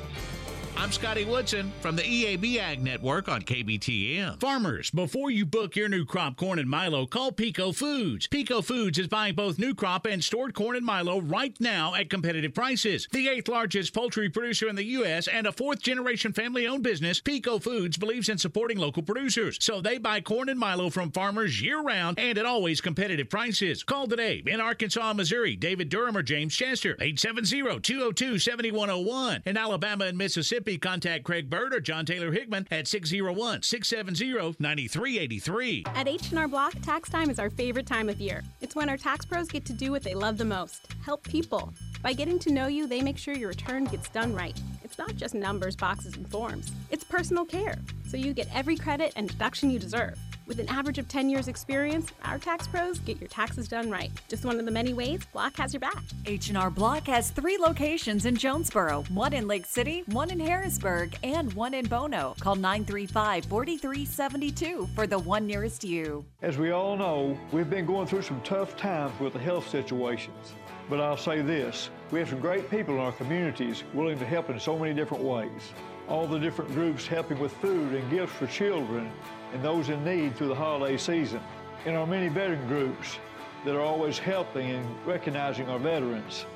I'm 0.81 0.93
Scotty 0.93 1.25
Woodson 1.25 1.73
from 1.81 1.97
the 1.97 2.03
EAB 2.03 2.59
Ag 2.59 2.81
Network 2.81 3.29
on 3.29 3.43
KBTM. 3.43 4.38
Farmers, 4.38 4.93
before 4.93 5.29
you 5.29 5.45
book 5.45 5.75
your 5.75 5.88
new 5.88 6.05
crop 6.05 6.37
corn 6.37 6.61
and 6.61 6.71
Milo, 6.71 7.05
call 7.05 7.33
Peco 7.33 7.75
Foods. 7.75 8.29
Peco 8.29 8.62
Foods 8.62 8.97
is 8.97 9.09
buying 9.09 9.35
both 9.35 9.59
new 9.59 9.75
crop 9.75 10.07
and 10.07 10.23
stored 10.23 10.55
corn 10.55 10.77
and 10.77 10.87
Milo 10.87 11.21
right 11.21 11.53
now 11.59 11.97
at 11.97 12.09
competitive 12.09 12.55
prices. 12.55 13.09
The 13.11 13.29
eighth 13.29 13.49
largest 13.49 13.93
poultry 13.93 14.31
producer 14.31 14.69
in 14.69 14.77
the 14.77 14.85
U.S. 14.85 15.27
and 15.27 15.49
a 15.49 15.53
fourth 15.53 15.83
generation 15.83 16.33
family 16.33 16.69
owned 16.69 16.85
business, 16.85 17.21
Peco 17.21 17.61
Foods 17.61 17.97
believes 17.97 18.29
in 18.29 18.38
supporting 18.38 18.79
local 18.79 19.03
producers. 19.03 19.59
So 19.61 19.81
they 19.81 19.99
buy 19.99 20.21
corn 20.21 20.49
and 20.49 20.61
Milo 20.61 20.91
from 20.91 21.11
farmers 21.11 21.61
year 21.61 21.83
round 21.83 22.21
and 22.21 22.38
at 22.38 22.47
always 22.47 22.81
competitive 22.81 23.29
prices. 23.29 23.83
Call 23.83 24.07
today 24.07 24.45
in 24.47 24.61
Arkansas, 24.61 25.12
Missouri, 25.12 25.57
David 25.57 25.88
Durham 25.88 26.17
or 26.17 26.23
James 26.23 26.55
Chester, 26.55 26.97
870 27.01 27.81
202 27.81 28.38
7101. 28.38 29.43
In 29.45 29.57
Alabama 29.57 30.05
and 30.05 30.17
Mississippi, 30.17 30.67
contact 30.76 31.24
Craig 31.24 31.48
Bird 31.48 31.72
or 31.72 31.81
John 31.81 32.04
Taylor 32.04 32.33
Hickman 32.33 32.66
at 32.70 32.87
601 32.87 33.62
670 33.62 34.57
9383. 34.59 35.85
At 35.94 36.09
H&R 36.09 36.48
Block, 36.48 36.74
tax 36.83 37.09
time 37.09 37.31
is 37.31 37.38
our 37.38 37.48
favorite 37.48 37.87
time 37.87 38.09
of 38.09 38.20
year. 38.20 38.42
It's 38.61 38.74
when 38.74 38.88
our 38.90 38.96
tax 38.96 39.24
pros 39.24 39.48
get 39.48 39.64
to 39.66 39.72
do 39.72 39.90
what 39.90 40.02
they 40.02 40.14
love 40.14 40.37
the 40.37 40.44
most 40.44 40.88
help 41.02 41.22
people. 41.22 41.72
By 42.02 42.12
getting 42.12 42.38
to 42.40 42.52
know 42.52 42.66
you, 42.66 42.87
they 42.87 43.00
make 43.00 43.16
sure 43.16 43.35
your 43.35 43.48
return 43.48 43.85
gets 43.85 44.09
done 44.11 44.35
right. 44.35 44.61
It's 44.85 44.98
not 44.98 45.16
just 45.16 45.35
numbers, 45.35 45.76
boxes, 45.76 46.16
and 46.16 46.31
forms, 46.31 46.70
it's 46.90 47.04
personal 47.04 47.44
care, 47.44 47.78
so 48.09 48.16
you 48.16 48.35
get 48.35 48.48
every 48.54 48.76
credit 48.76 49.12
and 49.16 49.28
deduction 49.28 49.70
you 49.70 49.78
deserve. 49.78 50.18
With 50.49 50.59
an 50.61 50.69
average 50.71 50.97
of 50.97 51.09
10 51.09 51.29
years 51.29 51.47
experience, 51.47 52.11
our 52.25 52.39
tax 52.39 52.67
pros 52.67 53.01
get 53.01 53.21
your 53.21 53.29
taxes 53.29 53.69
done 53.69 53.91
right. 53.91 54.11
Just 54.29 54.47
one 54.47 54.59
of 54.59 54.65
the 54.65 54.71
many 54.71 54.95
ways 54.95 55.21
Block 55.31 55.55
has 55.59 55.75
your 55.75 55.81
back. 55.81 56.03
H&R 56.25 56.71
Block 56.71 57.07
has 57.07 57.31
three 57.31 57.59
locations 57.59 58.25
in 58.25 58.35
Jonesboro, 58.35 59.05
one 59.11 59.35
in 59.35 59.47
Lake 59.47 59.67
City, 59.67 60.05
one 60.07 60.31
in 60.31 60.41
Harrisburg, 60.41 61.15
and 61.23 61.53
one 61.53 61.75
in 61.75 61.87
Bono. 61.87 62.35
Call 62.41 62.57
935-4372 62.57 64.89
for 64.95 65.07
the 65.07 65.19
one 65.19 65.47
nearest 65.47 65.85
you. 65.85 66.25
As 66.41 66.57
we 66.57 66.71
all 66.71 66.97
know, 66.97 67.39
we've 67.53 67.69
been 67.69 67.85
going 67.85 68.07
through 68.07 68.23
some 68.23 68.41
tough 68.41 68.75
times 68.75 69.13
with 69.21 69.35
the 69.35 69.39
health 69.39 69.69
situations. 69.69 70.55
But 70.89 71.03
I'll 71.03 71.19
say 71.19 71.43
this, 71.43 71.91
we 72.11 72.21
have 72.21 72.31
some 72.31 72.41
great 72.41 72.71
people 72.71 72.95
in 72.95 73.01
our 73.01 73.13
communities 73.13 73.85
willing 73.93 74.19
to 74.19 74.25
help 74.25 74.49
in 74.49 74.59
so 74.59 74.79
many 74.79 74.95
different 74.95 75.23
ways. 75.23 75.75
All 76.09 76.27
the 76.27 76.39
different 76.39 76.73
groups 76.73 77.07
helping 77.07 77.39
with 77.39 77.53
food 77.59 77.93
and 77.93 78.11
gifts 78.11 78.33
for 78.33 78.47
children 78.47 79.13
and 79.53 79.63
those 79.63 79.89
in 79.89 80.05
need 80.05 80.37
through 80.37 80.49
the 80.49 80.55
holiday 80.55 80.97
season. 80.97 81.41
In 81.87 81.95
our 81.95 82.07
many 82.07 82.29
veteran 82.29 82.67
groups 82.69 83.19
that 83.65 83.75
are 83.75 83.81
always 83.81 84.19
helping 84.19 84.71
and 84.71 85.07
recognizing 85.07 85.69
our 85.69 85.79
veterans. 85.79 86.47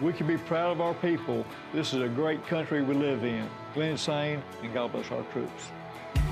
We 0.00 0.12
can 0.12 0.26
be 0.26 0.38
proud 0.38 0.72
of 0.72 0.80
our 0.80 0.94
people. 0.94 1.44
This 1.72 1.92
is 1.92 2.00
a 2.02 2.08
great 2.08 2.46
country 2.46 2.82
we 2.82 2.94
live 2.94 3.24
in. 3.24 3.48
Glenn 3.74 3.98
Sane, 3.98 4.42
and 4.62 4.72
God 4.72 4.92
bless 4.92 5.10
our 5.10 5.22
troops. 5.24 5.70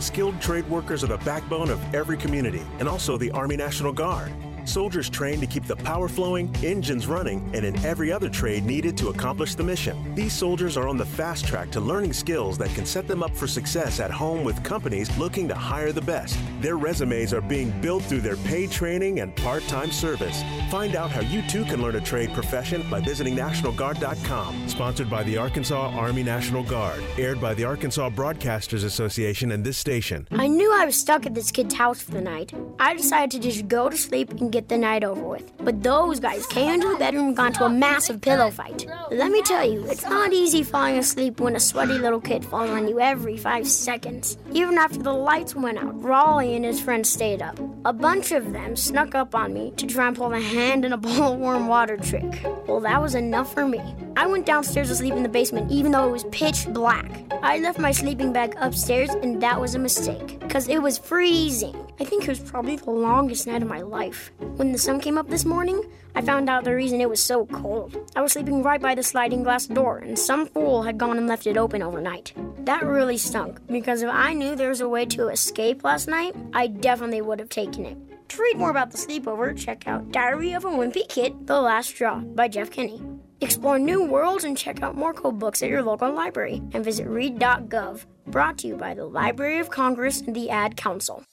Skilled 0.00 0.40
trade 0.40 0.68
workers 0.68 1.04
are 1.04 1.08
the 1.08 1.18
backbone 1.18 1.70
of 1.70 1.94
every 1.94 2.16
community 2.16 2.62
and 2.78 2.88
also 2.88 3.16
the 3.16 3.30
Army 3.32 3.56
National 3.56 3.92
Guard. 3.92 4.32
Soldiers 4.68 5.08
trained 5.08 5.40
to 5.40 5.46
keep 5.46 5.64
the 5.64 5.76
power 5.76 6.08
flowing, 6.08 6.54
engines 6.62 7.06
running, 7.06 7.50
and 7.54 7.64
in 7.64 7.74
every 7.86 8.12
other 8.12 8.28
trade 8.28 8.66
needed 8.66 8.98
to 8.98 9.08
accomplish 9.08 9.54
the 9.54 9.62
mission. 9.62 10.14
These 10.14 10.34
soldiers 10.34 10.76
are 10.76 10.86
on 10.86 10.98
the 10.98 11.06
fast 11.06 11.46
track 11.46 11.70
to 11.70 11.80
learning 11.80 12.12
skills 12.12 12.58
that 12.58 12.74
can 12.74 12.84
set 12.84 13.08
them 13.08 13.22
up 13.22 13.34
for 13.34 13.46
success 13.46 13.98
at 13.98 14.10
home 14.10 14.44
with 14.44 14.62
companies 14.62 15.08
looking 15.16 15.48
to 15.48 15.54
hire 15.54 15.90
the 15.90 16.02
best. 16.02 16.38
Their 16.60 16.76
resumes 16.76 17.32
are 17.32 17.40
being 17.40 17.70
built 17.80 18.02
through 18.02 18.20
their 18.20 18.36
paid 18.38 18.70
training 18.70 19.20
and 19.20 19.34
part 19.36 19.62
time 19.68 19.90
service. 19.90 20.42
Find 20.70 20.94
out 20.94 21.10
how 21.10 21.22
you 21.22 21.40
too 21.48 21.64
can 21.64 21.80
learn 21.80 21.96
a 21.96 22.00
trade 22.00 22.34
profession 22.34 22.84
by 22.90 23.00
visiting 23.00 23.34
NationalGuard.com. 23.36 24.68
Sponsored 24.68 25.08
by 25.08 25.22
the 25.22 25.38
Arkansas 25.38 25.92
Army 25.96 26.22
National 26.22 26.62
Guard. 26.62 27.02
Aired 27.16 27.40
by 27.40 27.54
the 27.54 27.64
Arkansas 27.64 28.10
Broadcasters 28.10 28.84
Association 28.84 29.52
and 29.52 29.64
this 29.64 29.78
station. 29.78 30.28
I 30.32 30.46
knew 30.46 30.70
I 30.74 30.84
was 30.84 30.96
stuck 30.96 31.24
at 31.24 31.34
this 31.34 31.50
kid's 31.50 31.74
house 31.74 32.02
for 32.02 32.10
the 32.10 32.20
night. 32.20 32.52
I 32.78 32.94
decided 32.94 33.30
to 33.30 33.38
just 33.38 33.66
go 33.66 33.88
to 33.88 33.96
sleep 33.96 34.30
and 34.32 34.52
get 34.52 34.57
the 34.66 34.76
night 34.76 35.04
over 35.04 35.22
with. 35.22 35.52
But 35.58 35.82
those 35.82 36.18
guys 36.18 36.46
came 36.46 36.74
into 36.74 36.88
the 36.88 36.96
bedroom 36.96 37.28
and 37.28 37.36
got 37.36 37.48
into 37.52 37.64
a 37.64 37.68
massive 37.68 38.20
pillow 38.20 38.50
fight. 38.50 38.86
Let 39.12 39.30
me 39.30 39.42
tell 39.42 39.70
you, 39.70 39.84
it's 39.84 40.02
not 40.02 40.32
easy 40.32 40.64
falling 40.64 40.96
asleep 40.96 41.38
when 41.38 41.54
a 41.54 41.60
sweaty 41.60 41.98
little 41.98 42.20
kid 42.20 42.44
falls 42.44 42.70
on 42.70 42.88
you 42.88 42.98
every 42.98 43.36
five 43.36 43.68
seconds. 43.68 44.36
Even 44.52 44.78
after 44.78 44.98
the 44.98 45.12
lights 45.12 45.54
went 45.54 45.78
out, 45.78 46.02
Raleigh 46.02 46.56
and 46.56 46.64
his 46.64 46.80
friends 46.80 47.08
stayed 47.08 47.42
up. 47.42 47.58
A 47.84 47.92
bunch 47.92 48.32
of 48.32 48.52
them 48.52 48.74
snuck 48.74 49.14
up 49.14 49.34
on 49.34 49.52
me 49.54 49.72
to 49.76 49.86
try 49.86 50.08
and 50.08 50.16
pull 50.16 50.32
a 50.32 50.40
hand 50.40 50.84
in 50.84 50.92
a 50.92 50.96
bowl 51.06 51.34
of 51.34 51.38
warm 51.38 51.68
water 51.68 51.96
trick. 51.96 52.42
Well, 52.66 52.80
that 52.80 53.00
was 53.00 53.14
enough 53.14 53.52
for 53.54 53.68
me. 53.68 53.80
I 54.16 54.26
went 54.26 54.46
downstairs 54.46 54.88
to 54.88 54.96
sleep 54.96 55.14
in 55.14 55.22
the 55.22 55.28
basement 55.28 55.70
even 55.70 55.92
though 55.92 56.08
it 56.08 56.12
was 56.12 56.24
pitch 56.32 56.66
black. 56.70 57.08
I 57.42 57.58
left 57.58 57.78
my 57.78 57.92
sleeping 57.92 58.32
bag 58.32 58.54
upstairs 58.58 59.10
and 59.10 59.40
that 59.42 59.60
was 59.60 59.74
a 59.74 59.78
mistake 59.78 60.40
because 60.40 60.66
it 60.68 60.82
was 60.82 60.98
freezing. 60.98 61.76
I 62.00 62.04
think 62.04 62.22
it 62.24 62.28
was 62.28 62.40
probably 62.40 62.76
the 62.76 62.90
longest 62.90 63.46
night 63.46 63.62
of 63.62 63.68
my 63.68 63.80
life. 63.80 64.30
When 64.38 64.72
the 64.72 64.78
sun 64.78 65.00
came 65.00 65.18
up 65.18 65.28
this 65.28 65.44
morning, 65.44 65.82
I 66.14 66.20
found 66.20 66.48
out 66.48 66.64
the 66.64 66.74
reason 66.74 67.00
it 67.00 67.08
was 67.08 67.22
so 67.22 67.46
cold. 67.46 67.96
I 68.16 68.22
was 68.22 68.32
sleeping 68.32 68.62
right 68.62 68.80
by 68.80 68.94
the 68.94 69.02
sliding 69.02 69.42
glass 69.42 69.66
door, 69.66 69.98
and 69.98 70.18
some 70.18 70.46
fool 70.46 70.82
had 70.82 70.98
gone 70.98 71.18
and 71.18 71.26
left 71.26 71.46
it 71.46 71.56
open 71.56 71.82
overnight. 71.82 72.32
That 72.64 72.84
really 72.84 73.18
stunk, 73.18 73.60
because 73.66 74.02
if 74.02 74.10
I 74.10 74.34
knew 74.34 74.54
there 74.54 74.68
was 74.68 74.80
a 74.80 74.88
way 74.88 75.06
to 75.06 75.28
escape 75.28 75.84
last 75.84 76.08
night, 76.08 76.36
I 76.52 76.68
definitely 76.68 77.22
would 77.22 77.38
have 77.38 77.48
taken 77.48 77.84
it. 77.84 77.96
To 78.30 78.42
read 78.42 78.58
more 78.58 78.70
about 78.70 78.90
the 78.90 78.98
sleepover, 78.98 79.56
check 79.56 79.88
out 79.88 80.12
Diary 80.12 80.52
of 80.52 80.64
a 80.64 80.68
Wimpy 80.68 81.08
Kid, 81.08 81.46
The 81.46 81.60
Last 81.60 81.88
Straw 81.88 82.18
by 82.18 82.48
Jeff 82.48 82.70
Kinney. 82.70 83.02
Explore 83.40 83.78
new 83.78 84.04
worlds 84.04 84.44
and 84.44 84.58
check 84.58 84.82
out 84.82 84.96
more 84.96 85.14
cool 85.14 85.32
books 85.32 85.62
at 85.62 85.70
your 85.70 85.82
local 85.82 86.12
library 86.12 86.60
and 86.72 86.84
visit 86.84 87.06
read.gov. 87.06 88.04
Brought 88.26 88.58
to 88.58 88.66
you 88.66 88.76
by 88.76 88.94
the 88.94 89.06
Library 89.06 89.60
of 89.60 89.70
Congress 89.70 90.20
and 90.20 90.34
the 90.34 90.50
Ad 90.50 90.76
Council. 90.76 91.24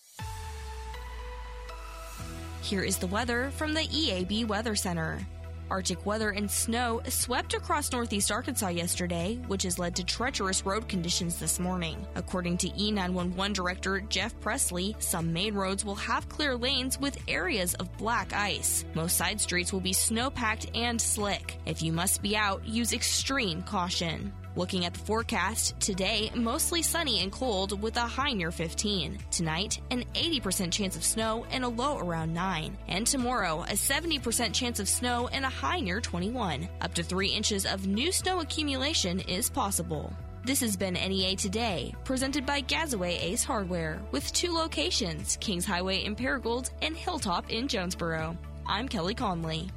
Here 2.65 2.81
is 2.81 2.97
the 2.97 3.05
weather 3.05 3.51
from 3.51 3.75
the 3.75 3.81
EAB 3.81 4.47
Weather 4.47 4.73
Center. 4.73 5.19
Arctic 5.69 6.03
weather 6.03 6.31
and 6.31 6.49
snow 6.49 6.99
swept 7.07 7.53
across 7.53 7.91
northeast 7.91 8.31
Arkansas 8.31 8.69
yesterday, 8.69 9.39
which 9.45 9.61
has 9.61 9.77
led 9.77 9.95
to 9.97 10.03
treacherous 10.03 10.65
road 10.65 10.87
conditions 10.89 11.37
this 11.37 11.59
morning. 11.59 12.07
According 12.15 12.57
to 12.57 12.69
E911 12.69 13.53
Director 13.53 13.99
Jeff 14.09 14.33
Presley, 14.39 14.95
some 14.97 15.31
main 15.31 15.53
roads 15.53 15.85
will 15.85 15.93
have 15.93 16.27
clear 16.27 16.57
lanes 16.57 16.99
with 16.99 17.19
areas 17.27 17.75
of 17.75 17.95
black 17.99 18.33
ice. 18.33 18.83
Most 18.95 19.15
side 19.15 19.39
streets 19.39 19.71
will 19.71 19.79
be 19.79 19.93
snow 19.93 20.31
packed 20.31 20.71
and 20.73 20.99
slick. 20.99 21.59
If 21.67 21.83
you 21.83 21.93
must 21.93 22.23
be 22.23 22.35
out, 22.35 22.65
use 22.67 22.93
extreme 22.93 23.61
caution. 23.61 24.33
Looking 24.57 24.85
at 24.85 24.93
the 24.93 24.99
forecast, 24.99 25.77
today 25.81 26.31
mostly 26.33 26.81
sunny 26.81 27.21
and 27.21 27.31
cold 27.31 27.81
with 27.81 27.97
a 27.97 28.01
high 28.01 28.31
near 28.31 28.51
15. 28.51 29.17
Tonight, 29.29 29.81
an 29.91 30.05
80% 30.13 30.71
chance 30.71 30.95
of 30.95 31.03
snow 31.03 31.45
and 31.51 31.65
a 31.65 31.67
low 31.67 31.99
around 31.99 32.33
9. 32.33 32.77
And 32.87 33.05
tomorrow, 33.05 33.63
a 33.63 33.73
70% 33.73 34.53
chance 34.53 34.79
of 34.79 34.87
snow 34.87 35.27
and 35.27 35.43
a 35.43 35.49
high 35.49 35.81
near 35.81 35.99
21. 35.99 36.69
Up 36.79 36.93
to 36.93 37.03
3 37.03 37.27
inches 37.27 37.65
of 37.65 37.85
new 37.85 38.13
snow 38.13 38.39
accumulation 38.39 39.19
is 39.19 39.49
possible. 39.49 40.13
This 40.45 40.61
has 40.61 40.77
been 40.77 40.93
NEA 40.93 41.35
Today, 41.35 41.93
presented 42.05 42.45
by 42.45 42.61
Gazaway 42.61 43.21
Ace 43.21 43.43
Hardware, 43.43 43.99
with 44.11 44.31
two 44.31 44.53
locations 44.53 45.37
Kings 45.41 45.65
Highway 45.65 46.05
in 46.05 46.15
Paragould 46.15 46.69
and 46.81 46.95
Hilltop 46.95 47.49
in 47.51 47.67
Jonesboro. 47.67 48.37
I'm 48.65 48.87
Kelly 48.87 49.15
Conley. 49.15 49.69